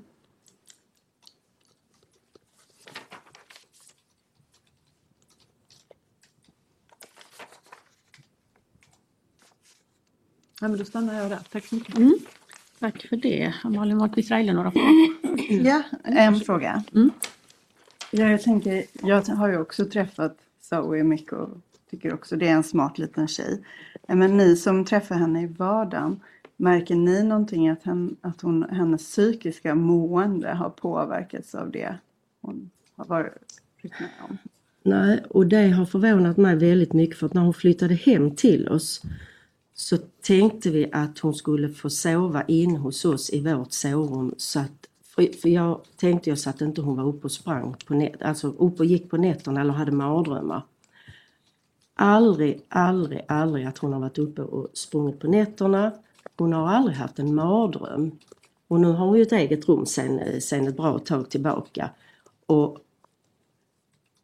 Ja, 10.61 10.67
men 10.67 10.77
då 10.77 10.85
stannar 10.85 11.13
jag 11.13 11.29
där. 11.29 11.39
Tack 11.51 11.65
så 11.65 11.75
mycket. 11.75 11.95
Tack 12.79 13.07
för 13.07 13.17
det. 13.17 13.53
Har 13.63 13.69
Malin 13.69 13.97
Wahlqvist 13.97 14.31
Reile 14.31 14.53
några 14.53 14.71
frågor? 14.71 15.19
Ja, 15.65 15.83
en 16.03 16.39
fråga. 16.39 16.83
Mm. 16.95 17.11
Ja, 18.11 18.29
jag 18.29 18.41
tänker, 18.41 18.85
jag 19.03 19.21
har 19.21 19.49
ju 19.49 19.57
också 19.57 19.85
träffat 19.85 20.37
Zoe 20.61 21.03
mycket 21.03 21.33
och 21.33 21.57
tycker 21.89 22.13
också 22.13 22.35
det 22.35 22.47
är 22.47 22.53
en 22.53 22.63
smart 22.63 22.97
liten 22.97 23.27
tjej. 23.27 23.63
Eh, 24.07 24.15
men 24.15 24.37
ni 24.37 24.55
som 24.55 24.85
träffar 24.85 25.15
henne 25.15 25.41
i 25.41 25.47
vardagen, 25.47 26.19
märker 26.57 26.95
ni 26.95 27.23
någonting 27.23 27.69
att, 27.69 27.83
hen, 27.83 28.15
att 28.21 28.41
hon, 28.41 28.63
hennes 28.63 29.03
psykiska 29.03 29.75
mående 29.75 30.49
har 30.49 30.69
påverkats 30.69 31.55
av 31.55 31.71
det 31.71 31.95
hon 32.41 32.69
har 32.95 33.05
varit 33.05 33.33
med 33.81 34.09
om? 34.29 34.37
Nej, 34.83 35.23
och 35.29 35.47
det 35.47 35.69
har 35.69 35.85
förvånat 35.85 36.37
mig 36.37 36.55
väldigt 36.55 36.93
mycket 36.93 37.17
för 37.17 37.25
att 37.25 37.33
när 37.33 37.41
hon 37.41 37.53
flyttade 37.53 37.93
hem 37.93 38.35
till 38.35 38.69
oss 38.69 39.01
så 39.73 39.97
tänkte 40.21 40.69
vi 40.69 40.89
att 40.91 41.19
hon 41.19 41.33
skulle 41.33 41.69
få 41.69 41.89
sova 41.89 42.43
in 42.43 42.75
hos 42.75 43.05
oss 43.05 43.29
i 43.33 43.41
vårt 43.41 43.71
sovrum. 43.71 44.33
Så 44.37 44.59
att, 44.59 44.87
för, 45.15 45.47
jag 45.49 45.81
tänkte 45.95 46.29
ju 46.29 46.35
så 46.35 46.49
att 46.49 46.61
inte 46.61 46.81
hon 46.81 46.97
var 46.97 47.03
uppe 47.03 47.23
och 47.23 47.31
sprang 47.31 47.75
på 47.85 47.93
nät, 47.93 48.21
alltså 48.21 48.47
uppe 48.47 48.83
och 48.83 48.85
gick 48.85 49.09
på 49.09 49.17
nätterna 49.17 49.61
eller 49.61 49.73
hade 49.73 49.91
mardrömmar. 49.91 50.63
Aldrig, 52.01 52.61
aldrig, 52.69 53.21
aldrig 53.27 53.65
att 53.65 53.77
hon 53.77 53.93
har 53.93 53.99
varit 53.99 54.17
uppe 54.17 54.41
och 54.41 54.67
sprungit 54.73 55.19
på 55.19 55.27
nätterna. 55.27 55.91
Hon 56.37 56.53
har 56.53 56.67
aldrig 56.67 56.97
haft 56.97 57.19
en 57.19 57.35
mardröm. 57.35 58.11
Och 58.67 58.79
nu 58.79 58.87
har 58.87 59.05
hon 59.05 59.17
ju 59.17 59.21
ett 59.21 59.31
eget 59.31 59.69
rum 59.69 59.85
sen, 59.85 60.41
sen 60.41 60.67
ett 60.67 60.77
bra 60.77 60.99
tag 60.99 61.29
tillbaka. 61.29 61.89
Och 62.45 62.77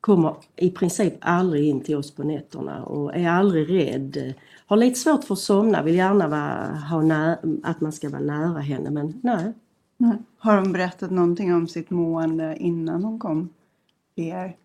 kommer 0.01 0.35
i 0.55 0.71
princip 0.71 1.13
aldrig 1.21 1.67
in 1.67 1.81
till 1.81 1.95
oss 1.95 2.11
på 2.11 2.23
nätterna 2.23 2.83
och 2.83 3.15
är 3.15 3.29
aldrig 3.29 3.69
rädd. 3.69 4.33
Har 4.65 4.77
lite 4.77 4.99
svårt 4.99 5.23
för 5.23 5.33
att 5.33 5.39
somna, 5.39 5.83
vill 5.83 5.95
gärna 5.95 6.27
vara, 6.27 6.75
ha 6.75 7.01
nä, 7.01 7.39
att 7.63 7.81
man 7.81 7.91
ska 7.91 8.09
vara 8.09 8.21
nära 8.21 8.59
henne 8.59 8.89
men 8.89 9.19
nej. 9.23 9.53
Nej. 9.97 10.17
Har 10.37 10.57
hon 10.57 10.73
berättat 10.73 11.11
någonting 11.11 11.53
om 11.53 11.67
sitt 11.67 11.89
mående 11.89 12.57
innan 12.59 13.03
hon 13.03 13.19
kom 13.19 13.49
till 14.15 14.23
er? 14.23 14.55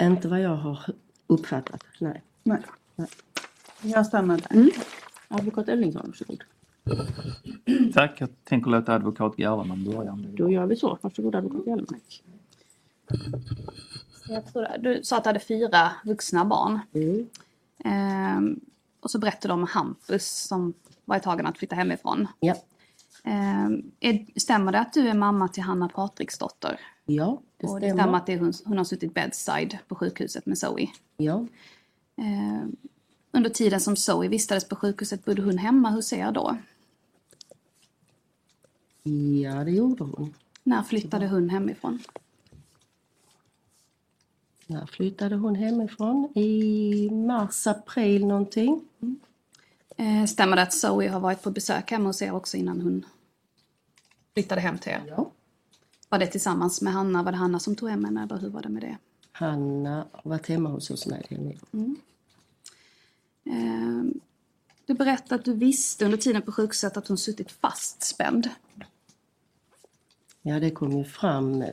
Inte 0.00 0.28
vad 0.28 0.40
jag 0.40 0.56
har 0.56 0.78
uppfattat, 1.26 1.84
nej. 2.00 2.22
Nej. 2.42 2.62
Nej. 2.94 3.08
Jag 3.82 4.06
stannar 4.06 4.36
där. 4.36 4.56
Mm. 4.56 4.70
Advokat 5.28 5.68
Ellingsson, 5.68 6.02
varsågod. 6.06 6.44
Tack, 7.94 8.20
jag 8.20 8.28
tänker 8.44 8.70
låta 8.70 8.94
advokat 8.94 9.38
Gerleman 9.38 9.84
börja. 9.84 10.18
Då 10.36 10.50
gör 10.50 10.66
vi 10.66 10.76
så. 10.76 10.98
Varsågod 11.00 11.34
advokat 11.34 11.88
det. 11.88 11.96
Du 14.78 15.00
sa 15.02 15.16
att 15.16 15.24
du 15.24 15.28
hade 15.28 15.40
fyra 15.40 15.92
vuxna 16.04 16.44
barn. 16.44 16.78
Mm. 16.92 17.28
Ehm, 17.84 18.60
och 19.00 19.10
så 19.10 19.18
berättade 19.18 19.48
du 19.48 19.52
om 19.52 19.64
Hampus 19.64 20.28
som 20.28 20.74
var 21.04 21.16
i 21.16 21.20
tagen 21.20 21.46
att 21.46 21.58
flytta 21.58 21.76
hemifrån. 21.76 22.28
Ja. 22.40 22.54
Ehm, 23.24 23.90
är, 24.00 24.26
stämmer 24.40 24.72
det 24.72 24.80
att 24.80 24.92
du 24.92 25.08
är 25.08 25.14
mamma 25.14 25.48
till 25.48 25.62
Hanna 25.62 25.88
Patriksdotter? 25.88 26.80
Ja, 27.06 27.42
det 27.56 27.66
och 27.66 27.80
det 27.80 27.92
stämmer. 27.92 28.16
att 28.16 28.26
det 28.26 28.38
hon, 28.38 28.52
hon 28.64 28.78
har 28.78 28.84
suttit 28.84 29.14
bedside 29.14 29.78
på 29.88 29.94
sjukhuset 29.94 30.46
med 30.46 30.58
Zoe. 30.58 30.86
Ja. 31.16 31.46
Ehm, 32.16 32.76
under 33.30 33.50
tiden 33.50 33.80
som 33.80 33.96
Zoe 33.96 34.28
vistades 34.28 34.68
på 34.68 34.76
sjukhuset 34.76 35.24
bodde 35.24 35.42
hon 35.42 35.58
hemma 35.58 35.90
hos 35.90 36.12
er 36.12 36.32
då? 36.32 36.56
ja, 39.42 39.64
det 39.64 39.70
gjorde 39.70 40.04
hon. 40.04 40.34
När 40.62 40.82
flyttade 40.82 41.28
hon 41.28 41.50
hemifrån? 41.50 41.98
När 44.66 44.86
flyttade 44.86 45.36
hon 45.36 45.54
hemifrån? 45.54 46.32
I 46.34 47.10
mars, 47.10 47.66
april 47.66 48.26
någonting. 48.26 48.80
Ehm, 49.96 50.26
stämmer 50.26 50.56
det 50.56 50.62
att 50.62 50.72
Zoe 50.72 51.08
har 51.08 51.20
varit 51.20 51.42
på 51.42 51.50
besök 51.50 51.90
hemma 51.90 52.08
hos 52.08 52.22
er 52.22 52.34
också 52.34 52.56
innan 52.56 52.80
hon 52.80 53.06
flyttade 54.34 54.60
hem 54.60 54.78
till 54.78 54.92
er? 54.92 55.02
Ja. 55.08 55.30
Var 56.08 56.18
det 56.18 56.26
tillsammans 56.26 56.82
med 56.82 56.92
Hanna? 56.92 57.22
Var 57.22 57.32
det 57.32 57.38
Hanna 57.38 57.58
som 57.60 57.76
tog 57.76 57.90
hem 57.90 58.04
henne 58.04 58.22
eller 58.22 58.38
hur 58.38 58.48
var 58.50 58.62
det 58.62 58.68
med 58.68 58.82
det? 58.82 58.98
Hanna 59.32 60.06
har 60.12 60.30
varit 60.30 60.46
hemma 60.48 60.68
hos 60.70 60.90
oss 60.90 61.06
med 61.06 61.26
henne. 61.30 61.54
Ehm, 63.50 64.20
Du 64.86 64.94
berättade 64.94 65.34
att 65.34 65.44
du 65.44 65.54
visste 65.54 66.04
under 66.04 66.18
tiden 66.18 66.42
på 66.42 66.52
sjukhuset 66.52 66.96
att 66.96 67.08
hon 67.08 67.18
suttit 67.18 67.52
fastspänd. 67.52 68.50
Ja, 70.42 70.60
det 70.60 70.70
kom 70.70 70.92
ju 70.98 71.04
fram 71.04 71.64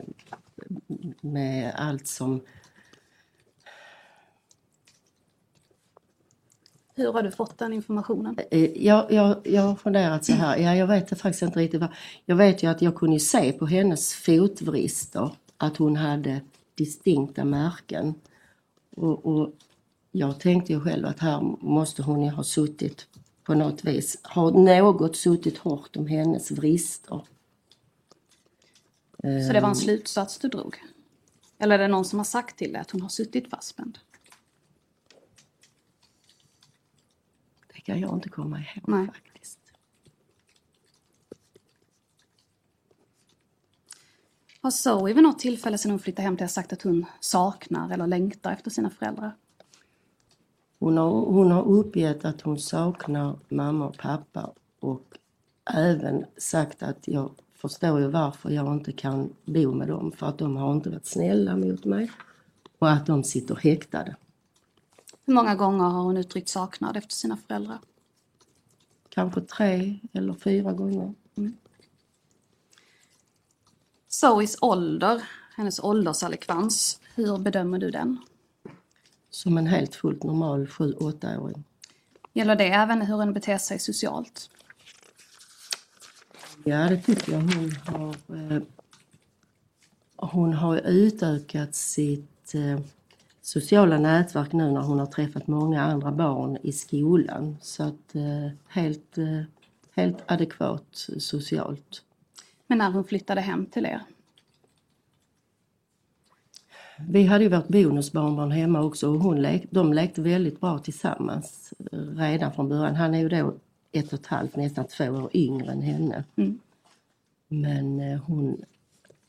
med 1.20 1.74
allt 1.76 2.06
som... 2.06 2.40
Hur 6.96 7.12
har 7.12 7.22
du 7.22 7.30
fått 7.30 7.58
den 7.58 7.72
informationen? 7.72 8.38
Eh, 8.50 8.64
Jag, 8.64 9.12
jag, 9.12 9.36
jag 9.44 9.62
har 9.62 9.74
funderat 9.74 10.24
så 10.24 10.32
här, 10.32 10.56
ja, 10.56 10.74
jag 10.74 10.86
vet 10.86 11.20
faktiskt 11.20 11.42
inte 11.42 11.58
riktigt 11.58 11.80
vad... 11.80 11.90
Jag 12.24 12.36
vet 12.36 12.62
ju 12.62 12.70
att 12.70 12.82
jag 12.82 12.94
kunde 12.94 13.20
se 13.20 13.52
på 13.52 13.66
hennes 13.66 14.14
fotvrister 14.14 15.30
att 15.56 15.76
hon 15.76 15.96
hade 15.96 16.40
distinkta 16.74 17.44
märken. 17.44 18.14
Och, 18.96 19.26
och 19.26 19.52
jag 20.12 20.40
tänkte 20.40 20.72
ju 20.72 20.80
själv 20.80 21.06
att 21.06 21.20
här 21.20 21.40
måste 21.60 22.02
hon 22.02 22.22
ju 22.22 22.30
ha 22.30 22.44
suttit 22.44 23.06
på 23.44 23.54
något 23.54 23.84
vis, 23.84 24.18
har 24.22 24.50
något 24.50 25.16
suttit 25.16 25.58
hårt 25.58 25.96
om 25.96 26.06
hennes 26.06 26.50
vrister. 26.50 27.20
Så 29.22 29.52
det 29.52 29.60
var 29.60 29.68
en 29.68 29.76
slutsats 29.76 30.38
du 30.38 30.48
drog? 30.48 30.76
Eller 31.58 31.74
är 31.74 31.78
det 31.78 31.88
någon 31.88 32.04
som 32.04 32.18
har 32.18 32.24
sagt 32.24 32.56
till 32.58 32.72
dig 32.72 32.80
att 32.80 32.90
hon 32.90 33.00
har 33.02 33.08
suttit 33.08 33.50
fastspänd? 33.50 33.98
Kan 37.84 38.00
jag 38.00 38.14
inte 38.14 38.28
komma 38.28 38.58
ihåg 38.58 38.88
Nej. 38.88 39.06
faktiskt. 39.06 39.58
Har 44.60 44.70
Zoe 44.70 45.12
vid 45.12 45.22
något 45.22 45.38
tillfälle 45.38 45.78
sedan 45.78 45.90
hon 45.90 46.00
flyttade 46.00 46.22
hem 46.22 46.36
till 46.36 46.44
er 46.44 46.48
sagt 46.48 46.72
att 46.72 46.82
hon 46.82 47.06
saknar 47.20 47.90
eller 47.90 48.06
längtar 48.06 48.52
efter 48.52 48.70
sina 48.70 48.90
föräldrar? 48.90 49.36
Hon 50.78 50.96
har, 50.96 51.10
hon 51.10 51.50
har 51.50 51.62
uppgett 51.62 52.24
att 52.24 52.40
hon 52.40 52.58
saknar 52.58 53.38
mamma 53.48 53.88
och 53.88 53.98
pappa 53.98 54.52
och 54.80 55.02
även 55.74 56.24
sagt 56.36 56.82
att 56.82 57.08
jag 57.08 57.30
förstår 57.54 58.00
ju 58.00 58.08
varför 58.08 58.50
jag 58.50 58.74
inte 58.74 58.92
kan 58.92 59.32
bo 59.44 59.74
med 59.74 59.88
dem 59.88 60.12
för 60.12 60.26
att 60.26 60.38
de 60.38 60.56
har 60.56 60.72
inte 60.72 60.90
varit 60.90 61.06
snälla 61.06 61.56
mot 61.56 61.84
mig 61.84 62.10
och 62.78 62.90
att 62.90 63.06
de 63.06 63.24
sitter 63.24 63.54
häktade. 63.54 64.16
Hur 65.24 65.34
många 65.34 65.54
gånger 65.54 65.84
har 65.84 66.02
hon 66.02 66.16
uttryckt 66.16 66.48
saknad 66.48 66.96
efter 66.96 67.14
sina 67.14 67.36
föräldrar? 67.36 67.78
Kanske 69.08 69.40
tre 69.40 69.98
eller 70.12 70.34
fyra 70.34 70.72
gånger. 70.72 71.14
Zoes 74.08 74.56
ålder, 74.60 75.22
hennes 75.56 75.80
åldersallikvans, 75.80 77.00
hur 77.14 77.38
bedömer 77.38 77.78
du 77.78 77.90
den? 77.90 78.18
Som 79.30 79.58
en 79.58 79.66
helt 79.66 79.94
fullt 79.94 80.22
normal 80.22 80.66
7-8-åring. 80.66 81.64
Gäller 82.32 82.56
det 82.56 82.68
även 82.68 83.02
hur 83.02 83.16
hon 83.16 83.32
beter 83.32 83.58
sig 83.58 83.78
socialt? 83.78 84.50
Ja, 86.64 86.88
det 86.88 87.00
tycker 87.00 87.32
jag 87.32 87.40
hon 87.40 87.72
har. 87.86 88.16
Eh, 88.36 88.62
hon 90.16 90.52
har 90.52 90.76
utökat 90.76 91.74
sitt 91.74 92.54
eh, 92.54 92.80
sociala 93.44 93.98
nätverk 93.98 94.52
nu 94.52 94.70
när 94.70 94.80
hon 94.80 94.98
har 94.98 95.06
träffat 95.06 95.46
många 95.46 95.82
andra 95.82 96.12
barn 96.12 96.58
i 96.62 96.72
skolan. 96.72 97.56
Så 97.60 97.82
att 97.82 98.14
eh, 98.14 98.50
helt, 98.68 99.18
eh, 99.18 99.40
helt 99.94 100.16
adekvat 100.26 101.08
socialt. 101.18 102.02
Men 102.66 102.78
när 102.78 102.90
hon 102.90 103.04
flyttade 103.04 103.40
hem 103.40 103.66
till 103.66 103.86
er? 103.86 104.00
Vi 107.08 107.24
hade 107.24 107.44
ju 107.44 107.50
vårt 107.50 107.68
bonusbarnbarn 107.68 108.50
hemma 108.50 108.82
också 108.82 109.10
och 109.10 109.20
hon 109.20 109.42
lek, 109.42 109.66
de 109.70 109.92
lekte 109.92 110.22
väldigt 110.22 110.60
bra 110.60 110.78
tillsammans 110.78 111.74
eh, 111.92 111.98
redan 111.98 112.52
från 112.52 112.68
början. 112.68 112.94
Han 112.94 113.14
är 113.14 113.18
ju 113.18 113.28
då 113.28 113.54
ett 113.92 114.12
och 114.12 114.18
ett 114.18 114.26
halvt, 114.26 114.56
nästan 114.56 114.84
två 114.84 115.04
år 115.04 115.30
yngre 115.34 115.72
än 115.72 115.82
henne. 115.82 116.24
Mm. 116.36 116.58
Men 117.48 118.18
hon, 118.18 118.64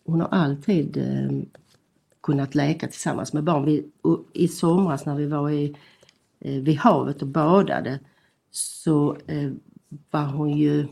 hon 0.06 0.21
har 0.21 0.28
alltid 0.28 0.97
kunnat 2.26 2.56
leka 2.56 2.88
tillsammans 2.88 3.34
med 3.34 3.44
barn. 3.44 3.66
Vi, 3.66 3.86
I 4.34 4.48
somras 4.48 5.06
när 5.06 5.16
vi 5.16 5.26
var 5.26 5.50
i, 5.50 5.76
eh, 6.40 6.62
vid 6.62 6.78
havet 6.78 7.22
och 7.22 7.28
badade 7.28 8.00
så 8.52 9.18
eh, 9.28 9.52
var 10.12 10.26
hon 10.26 10.58
ju 10.58 10.88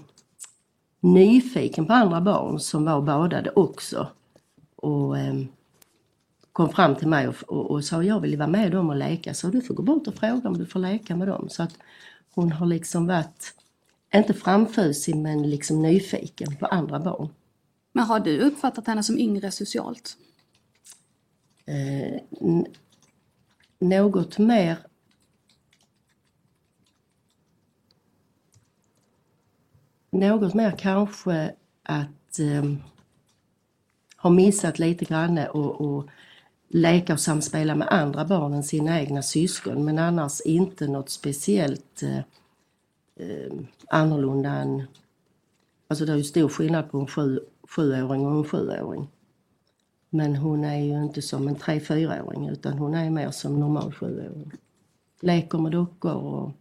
nyfiken 1.00 1.86
på 1.86 1.94
andra 1.94 2.22
barn 2.22 2.60
som 2.60 2.86
var 2.86 2.96
och 2.96 3.04
badade 3.04 3.52
också. 3.56 4.08
Och 4.76 5.18
eh, 5.18 5.36
kom 6.52 6.70
fram 6.70 6.96
till 6.96 7.08
mig 7.08 7.28
och, 7.28 7.36
och, 7.48 7.72
och 7.72 7.84
sa 7.84 8.04
jag 8.04 8.20
vill 8.20 8.38
vara 8.38 8.48
med 8.48 8.72
dem 8.72 8.90
och 8.90 8.96
leka 8.96 9.34
så 9.34 9.48
du 9.48 9.62
får 9.62 9.74
gå 9.74 9.84
bort 9.84 10.08
och 10.08 10.16
fråga 10.16 10.50
om 10.50 10.58
du 10.58 10.66
får 10.66 10.80
leka 10.80 11.16
med 11.16 11.28
dem. 11.28 11.50
Så 11.50 11.64
att 11.64 11.78
hon 12.36 12.52
har 12.52 12.66
liksom 12.66 13.08
varit, 13.08 13.54
inte 14.16 14.34
framfusig 14.34 15.16
men 15.16 15.50
liksom 15.50 15.82
nyfiken 15.82 16.56
på 16.56 16.66
andra 16.66 17.00
barn. 17.00 17.30
Men 17.92 18.06
har 18.06 18.20
du 18.20 18.40
uppfattat 18.40 18.88
henne 18.88 19.04
som 19.04 19.18
yngre 19.18 19.52
socialt? 19.52 20.18
Eh, 21.66 22.22
något 23.80 24.38
mer 24.38 24.78
Något 30.14 30.54
mer 30.54 30.72
kanske 30.72 31.56
att 31.84 32.40
eh, 32.40 32.74
ha 34.18 34.30
missat 34.30 34.80
lite 34.80 35.06
grann 35.06 35.38
och, 35.38 35.82
och 35.82 36.10
leka 36.70 37.14
och 37.14 37.20
samspela 37.20 37.76
med 37.76 37.88
andra 37.88 38.26
barn 38.26 38.54
än 38.54 38.64
sina 38.64 39.02
egna 39.02 39.22
syskon 39.22 39.86
men 39.86 40.00
annars 40.00 40.42
inte 40.42 40.88
något 40.88 41.10
speciellt 41.10 42.04
eh, 42.04 42.18
eh, 43.16 43.54
annorlunda 43.88 44.50
än... 44.50 44.84
Alltså 45.88 46.06
det 46.06 46.12
är 46.12 46.18
ju 46.18 46.24
stor 46.24 46.50
skillnad 46.50 46.92
på 46.92 47.00
en 47.00 47.08
sju, 47.08 47.40
sjuåring 47.64 48.26
och 48.26 48.38
en 48.38 48.44
sjuåring. 48.44 49.08
Men 50.14 50.36
hon 50.36 50.64
är 50.64 50.80
ju 50.80 51.04
inte 51.04 51.22
som 51.22 51.48
en 51.48 51.56
tre 51.56 51.80
fyraåring 51.80 52.50
utan 52.50 52.78
hon 52.78 52.94
är 52.94 53.10
mer 53.10 53.32
som 53.32 53.60
normal 53.60 53.94
sjuåring. 53.94 54.52
Leker 55.22 55.58
med 55.58 55.72
dockor 55.72 56.14
och 56.14 56.52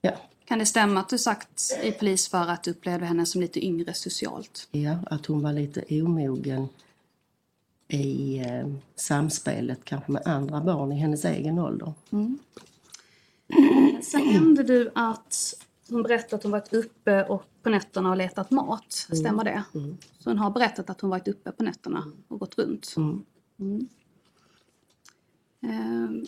ja, 0.00 0.12
Kan 0.44 0.58
det 0.58 0.66
stämma 0.66 1.00
att 1.00 1.08
du 1.08 1.18
sagt 1.18 1.60
i 1.82 1.92
polisförhör 1.92 2.48
att 2.48 2.62
du 2.62 2.70
upplevde 2.70 3.06
henne 3.06 3.26
som 3.26 3.40
lite 3.40 3.66
yngre 3.66 3.94
socialt? 3.94 4.68
ja, 4.70 4.98
att 5.06 5.26
hon 5.26 5.42
var 5.42 5.52
lite 5.52 6.02
omogen 6.02 6.68
i 7.88 8.38
eh, 8.38 8.68
samspelet 8.94 9.80
kanske 9.84 10.12
med 10.12 10.22
andra 10.24 10.60
barn 10.60 10.92
i 10.92 10.96
hennes 10.96 11.24
egen 11.24 11.58
ålder. 11.58 11.92
Sen 14.02 14.26
nämnde 14.32 14.62
du 14.62 14.90
att 14.94 15.54
hon 15.90 16.02
berättade 16.02 16.36
att 16.36 16.42
hon 16.42 16.52
varit 16.52 16.72
uppe 16.72 17.24
och 17.24 17.42
på 17.62 17.70
nätterna 17.70 18.10
och 18.10 18.16
letat 18.16 18.50
mat. 18.50 18.92
Stämmer 18.92 19.44
det? 19.44 19.64
Så 20.18 20.30
hon 20.30 20.38
har 20.38 20.50
berättat 20.50 20.90
att 20.90 21.00
hon 21.00 21.10
varit 21.10 21.28
uppe 21.28 21.52
på 21.52 21.62
nätterna 21.62 22.12
och 22.28 22.40
gått 22.40 22.58
runt. 22.58 22.94
Mm. 22.96 23.24
Mm. 23.60 23.88
Ehm. 25.62 26.24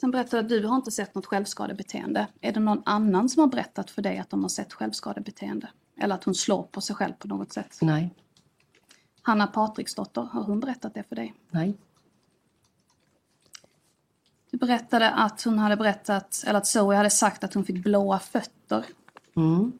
Sen 0.00 0.10
berättade 0.10 0.42
du 0.42 0.56
att 0.56 0.62
du 0.62 0.68
har 0.68 0.76
inte 0.76 0.90
sett 0.90 1.14
något 1.14 1.26
självskadebeteende. 1.26 2.26
Är 2.40 2.52
det 2.52 2.60
någon 2.60 2.82
annan 2.84 3.28
som 3.28 3.40
har 3.40 3.48
berättat 3.48 3.90
för 3.90 4.02
dig 4.02 4.18
att 4.18 4.30
de 4.30 4.42
har 4.42 4.48
sett 4.48 4.72
självskadebeteende? 4.72 5.68
Eller 5.96 6.14
att 6.14 6.24
hon 6.24 6.34
slår 6.34 6.62
på 6.62 6.80
sig 6.80 6.96
själv 6.96 7.12
på 7.12 7.28
något 7.28 7.52
sätt? 7.52 7.78
Nej, 7.82 8.14
Hanna 9.22 9.46
Patriksdotter, 9.46 10.22
har 10.22 10.42
hon 10.42 10.60
berättat 10.60 10.94
det 10.94 11.02
för 11.08 11.16
dig? 11.16 11.34
nej, 11.50 11.76
berättade 14.56 15.10
att 15.10 15.42
hon 15.42 15.58
hade 15.58 15.76
berättat, 15.76 16.44
eller 16.46 16.58
att 16.58 16.66
Zoe 16.66 16.96
hade 16.96 17.10
sagt 17.10 17.44
att 17.44 17.54
hon 17.54 17.64
fick 17.64 17.82
blåa 17.84 18.18
fötter. 18.18 18.84
mm. 19.36 19.72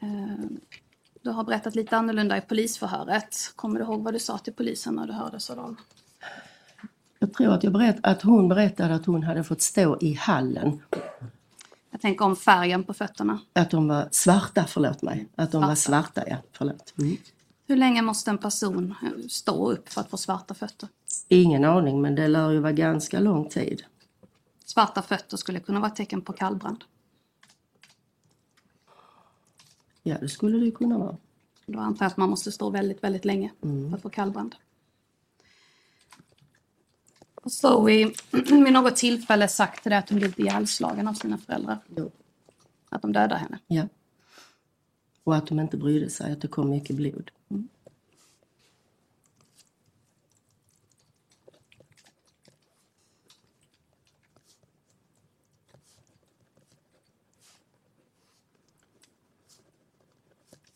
Ehm, 0.00 0.60
Du 1.24 1.30
har 1.30 1.44
berättat 1.44 1.74
lite 1.74 1.96
annorlunda 1.96 2.36
i 2.36 2.40
polisförhöret. 2.40 3.52
Kommer 3.56 3.78
du 3.78 3.84
ihåg 3.84 4.02
vad 4.02 4.14
du 4.14 4.18
sa 4.18 4.38
till 4.38 4.52
polisen 4.52 4.94
när 4.94 5.06
du 5.06 5.12
hördes 5.12 5.50
av 5.50 5.56
dem? 5.56 5.76
Jag 7.18 7.32
tror 7.34 7.52
att, 7.52 7.62
jag 7.64 7.72
berätt, 7.72 7.96
att 8.02 8.22
hon 8.22 8.48
berättade 8.48 8.94
att 8.94 9.06
hon 9.06 9.22
hade 9.22 9.44
fått 9.44 9.62
stå 9.62 9.98
i 10.00 10.14
hallen. 10.14 10.80
Jag 11.90 12.00
tänker 12.00 12.24
om 12.24 12.36
färgen 12.36 12.84
på 12.84 12.94
fötterna. 12.94 13.38
Att 13.52 13.70
de 13.70 13.88
var 13.88 14.08
svarta, 14.10 14.64
förlåt 14.68 15.02
mig. 15.02 15.26
Att 15.36 15.52
de 15.52 15.62
var 15.62 15.74
Svarta. 15.74 16.02
svarta, 16.12 16.30
ja. 16.30 16.36
Förlåt. 16.52 16.94
Mm. 16.98 17.16
Hur 17.66 17.76
länge 17.76 18.02
måste 18.02 18.30
en 18.30 18.38
person 18.38 18.94
eh, 19.02 19.26
stå 19.28 19.72
upp 19.72 19.88
för 19.88 20.00
att 20.00 20.10
få 20.10 20.16
svarta 20.16 20.54
fötter? 20.54 20.88
Ingen 21.28 21.64
aning, 21.64 22.00
men 22.00 22.14
det 22.14 22.28
lär 22.28 22.50
ju 22.50 22.58
vara 22.58 22.72
ganska 22.72 23.20
lång 23.20 23.48
tid. 23.48 23.84
Svarta 24.64 25.02
fötter 25.02 25.36
skulle 25.36 25.60
kunna 25.60 25.80
vara 25.80 25.90
ett 25.90 25.96
tecken 25.96 26.22
på 26.22 26.32
kallbrand. 26.32 26.84
Ja, 30.02 30.18
det 30.18 30.28
skulle 30.28 30.58
det 30.58 30.70
kunna 30.70 30.98
vara. 30.98 31.16
Då 31.66 31.78
antar 31.78 32.04
jag 32.04 32.10
att 32.10 32.16
man 32.16 32.30
måste 32.30 32.52
stå 32.52 32.70
väldigt, 32.70 33.04
väldigt 33.04 33.24
länge 33.24 33.52
för 33.60 33.96
att 33.96 34.02
få 34.02 34.10
kallbrand. 34.10 34.54
Och 37.34 37.52
Zoe 37.52 38.12
vid 38.30 38.72
något 38.72 38.96
tillfälle 38.96 39.48
sagt 39.48 39.82
till 39.82 39.90
dig 39.90 39.98
att 39.98 40.10
hon 40.10 40.18
blivit 40.18 40.38
ihjälslagen 40.38 41.08
av 41.08 41.14
sina 41.14 41.38
föräldrar. 41.38 41.78
Jo. 41.96 42.12
Att 42.88 43.02
de 43.02 43.12
dödade 43.12 43.36
henne. 43.36 43.58
Ja. 43.66 43.88
Och 45.24 45.36
att 45.36 45.46
de 45.46 45.60
inte 45.60 45.76
brydde 45.76 46.10
sig, 46.10 46.32
att 46.32 46.40
det 46.40 46.48
kom 46.48 46.70
mycket 46.70 46.96
blod. 46.96 47.30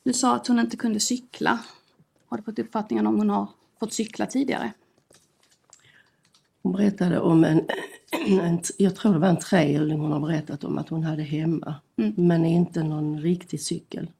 Du 0.07 0.13
sa 0.13 0.35
att 0.37 0.47
hon 0.47 0.59
inte 0.59 0.77
kunde 0.77 1.01
cykla. 1.01 1.59
Har 2.27 2.37
du 2.37 2.43
fått 2.43 2.59
uppfattningen 2.59 3.07
om 3.07 3.17
hon 3.17 3.31
har 3.31 3.49
fått 3.81 3.93
cykla 3.93 4.27
tidigare? 4.27 4.73
Hon 6.63 6.73
berättade 6.73 7.21
om 7.21 7.45
en, 7.45 7.67
en 8.41 8.61
jag 8.79 8.97
tror 8.97 9.13
det 9.13 9.19
var 9.19 9.29
en 9.29 9.39
trehjuling 9.39 10.01
hon 10.01 10.13
har 10.13 10.21
berättat 10.21 10.65
om 10.65 10.79
att 10.79 10.89
hon 10.89 11.03
hade 11.03 11.23
hemma. 11.23 11.75
Men 12.17 12.45
inte 12.45 12.83
någon 12.83 13.21
riktig 13.21 13.61
cykel. 13.61 14.11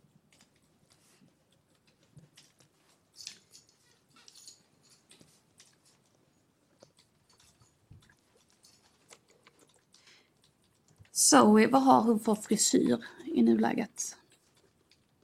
Zoe, 11.31 11.67
vad 11.67 11.83
har 11.83 12.03
hon 12.03 12.21
för 12.21 12.35
frisyr 12.35 12.99
i 13.25 13.43
nuläget? 13.43 14.17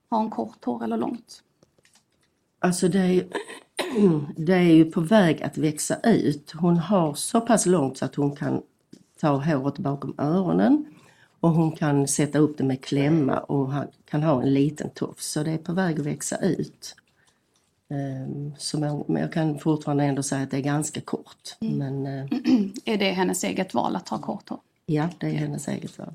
Har 0.09 0.19
hon 0.19 0.31
kort 0.31 0.65
hår 0.65 0.85
eller 0.85 0.97
långt? 0.97 1.43
Alltså 2.59 2.89
det 2.89 2.99
är, 2.99 3.27
det 4.37 4.53
är 4.53 4.61
ju 4.73 4.85
på 4.85 5.01
väg 5.01 5.43
att 5.43 5.59
växa 5.59 5.97
ut. 6.05 6.53
Hon 6.53 6.77
har 6.77 7.15
så 7.15 7.41
pass 7.41 7.67
långt 7.67 7.99
så 7.99 8.05
att 8.05 8.15
hon 8.15 8.37
kan 8.37 8.63
ta 9.21 9.29
håret 9.29 9.79
bakom 9.79 10.15
öronen 10.19 10.85
och 11.41 11.51
hon 11.51 11.73
kan 11.73 12.09
sätta 12.09 12.39
upp 12.39 12.59
det 12.59 12.65
med 12.65 12.85
klämma 12.85 13.39
och 13.39 13.73
kan 14.05 14.23
ha 14.23 14.43
en 14.43 14.55
liten 14.55 14.91
tofs. 14.91 15.33
Så 15.33 15.43
det 15.43 15.51
är 15.51 15.59
på 15.59 15.73
väg 15.73 16.01
att 16.01 16.07
växa 16.07 16.37
ut. 16.37 16.97
Ehm, 17.91 18.53
Så 18.59 18.79
men 18.81 19.05
men 19.09 19.23
jag 19.23 19.33
kan 19.33 19.59
fortfarande 19.59 20.05
ändå 20.05 20.23
säga 20.23 20.43
att 20.43 20.51
det 20.51 20.57
är 20.57 20.61
ganska 20.63 21.01
kort. 21.01 21.57
Men 21.61 22.07
eh, 22.07 22.25
Är 22.85 22.99
det 22.99 23.11
hennes 23.13 23.45
eget 23.45 23.75
val 23.75 23.97
att 23.97 24.09
ha 24.09 24.19
kort 24.19 24.49
hår? 24.49 24.61
Ja, 24.95 25.09
det 25.19 25.27
är 25.27 25.31
hennes 25.35 25.69
eget 25.69 25.99
val. 25.99 26.15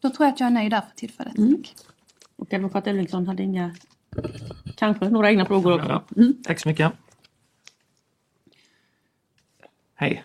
Då 0.00 0.10
tror 0.10 0.26
jag 0.26 0.32
att 0.32 0.40
jag 0.40 0.46
är 0.46 0.50
nöjd 0.50 0.70
där 0.70 0.80
för 0.80 0.96
tillfället. 0.96 1.34
Tack. 1.36 1.74
Och 2.36 2.52
advokat 2.52 2.86
Elvingsson 2.86 3.26
hade 3.26 3.42
inga, 3.42 3.74
kanske 4.74 5.08
några 5.10 5.30
egna 5.30 5.46
frågor 5.46 5.74
också. 5.74 5.88
Ja, 5.88 6.04
Mm. 6.16 6.42
Tack 6.44 6.60
så 6.60 6.68
mycket. 6.68 6.92
Hej. 9.94 10.24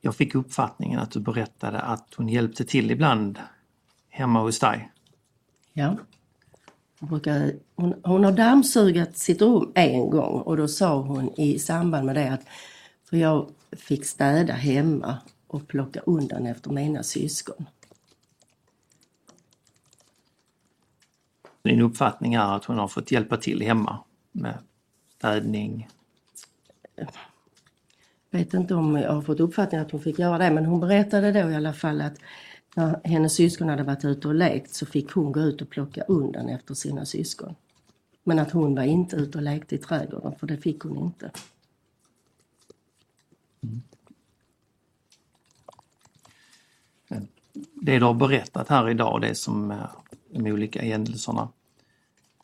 Jag 0.00 0.16
fick 0.16 0.34
uppfattningen 0.34 1.00
att 1.00 1.10
du 1.10 1.20
berättade 1.20 1.80
att 1.80 2.14
hon 2.16 2.28
hjälpte 2.28 2.64
till 2.64 2.90
ibland 2.90 3.38
hemma 4.08 4.40
hos 4.40 4.58
dig. 4.58 4.90
Ja. 5.72 5.96
Hon, 7.00 7.08
brukar, 7.08 7.52
hon, 7.74 7.94
hon 8.04 8.24
har 8.24 8.32
dammsugat 8.32 9.18
sitt 9.18 9.42
rum 9.42 9.72
en 9.74 10.10
gång 10.10 10.40
och 10.40 10.56
då 10.56 10.68
sa 10.68 11.00
hon 11.00 11.40
i 11.40 11.58
samband 11.58 12.06
med 12.06 12.14
det 12.14 12.32
att 12.32 12.42
för 13.10 13.16
jag 13.16 13.50
fick 13.72 14.04
städa 14.04 14.52
hemma 14.52 15.18
och 15.46 15.68
plocka 15.68 16.00
undan 16.00 16.46
efter 16.46 16.70
mina 16.70 17.02
syskon. 17.02 17.66
Din 21.62 21.80
uppfattning 21.80 22.34
är 22.34 22.56
att 22.56 22.64
hon 22.64 22.78
har 22.78 22.88
fått 22.88 23.10
hjälpa 23.10 23.36
till 23.36 23.62
hemma 23.62 23.98
med 24.32 24.58
städning. 25.18 25.88
vet 28.30 28.54
inte 28.54 28.74
om 28.74 28.96
jag 28.96 29.12
har 29.12 29.22
fått 29.22 29.40
uppfattningen 29.40 29.86
att 29.86 29.92
hon 29.92 30.00
fick 30.00 30.18
göra 30.18 30.38
det 30.38 30.50
men 30.50 30.66
hon 30.66 30.80
berättade 30.80 31.32
då 31.32 31.50
i 31.50 31.54
alla 31.54 31.72
fall 31.72 32.00
att 32.00 32.18
när 32.76 33.00
hennes 33.04 33.34
syskon 33.34 33.68
hade 33.68 33.82
varit 33.82 34.04
ute 34.04 34.28
och 34.28 34.34
lekt 34.34 34.74
så 34.74 34.86
fick 34.86 35.12
hon 35.12 35.32
gå 35.32 35.40
ut 35.40 35.62
och 35.62 35.70
plocka 35.70 36.02
undan 36.02 36.48
efter 36.48 36.74
sina 36.74 37.04
syskon. 37.04 37.54
Men 38.24 38.38
att 38.38 38.50
hon 38.50 38.74
var 38.74 38.82
inte 38.82 39.16
ute 39.16 39.38
och 39.38 39.44
lekte 39.44 39.74
i 39.74 39.78
trädgården 39.78 40.34
för 40.38 40.46
det 40.46 40.56
fick 40.56 40.80
hon 40.82 40.98
inte. 40.98 41.30
Det 47.74 47.98
du 47.98 48.04
har 48.04 48.14
berättat 48.14 48.68
här 48.68 48.88
idag, 48.88 49.20
det 49.20 49.34
som 49.34 49.70
är 49.70 49.90
de 50.30 50.52
olika 50.52 50.82
händelserna. 50.82 51.48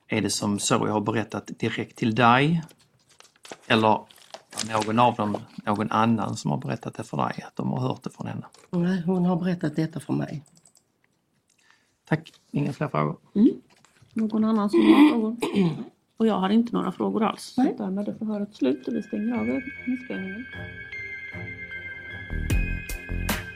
Är 0.09 0.23
det 0.23 0.31
som 0.31 0.59
så 0.59 0.75
jag 0.75 0.93
har 0.93 1.01
berättat 1.01 1.51
direkt 1.59 1.97
till 1.97 2.15
dig? 2.15 2.63
Eller 3.67 4.01
någon 4.69 4.99
av 4.99 5.15
dem, 5.15 5.37
någon 5.67 5.91
annan 5.91 6.37
som 6.37 6.51
har 6.51 6.59
berättat 6.59 6.95
det 6.95 7.05
för 7.05 7.17
dig, 7.17 7.43
att 7.47 7.57
de 7.57 7.73
har 7.73 7.81
hört 7.81 8.03
det 8.03 8.11
från 8.11 8.27
henne? 8.27 8.47
Nej, 8.71 9.03
hon 9.07 9.25
har 9.25 9.37
berättat 9.37 9.77
detta 9.77 10.01
för 10.01 10.13
mig. 10.13 10.43
Tack, 12.09 12.33
inga 12.51 12.73
fler 12.73 12.89
frågor. 12.89 13.19
Någon 14.13 14.45
annan 14.45 14.71
som 14.71 14.81
har 14.81 15.11
frågor? 15.11 15.37
Och 16.17 16.27
jag 16.27 16.39
har 16.39 16.51
inte 16.51 16.73
några 16.73 16.93
frågor 16.93 17.23
alls. 17.23 17.55
Nej. 17.57 17.75
Så 17.77 17.83
därmed 17.83 18.09
är 18.09 18.15
förhöret 18.15 18.55
slut 18.55 18.89
och 18.89 18.95
vi 18.95 19.03
stänger 19.03 19.35
av 19.35 19.63
inspelningen. 19.87 20.45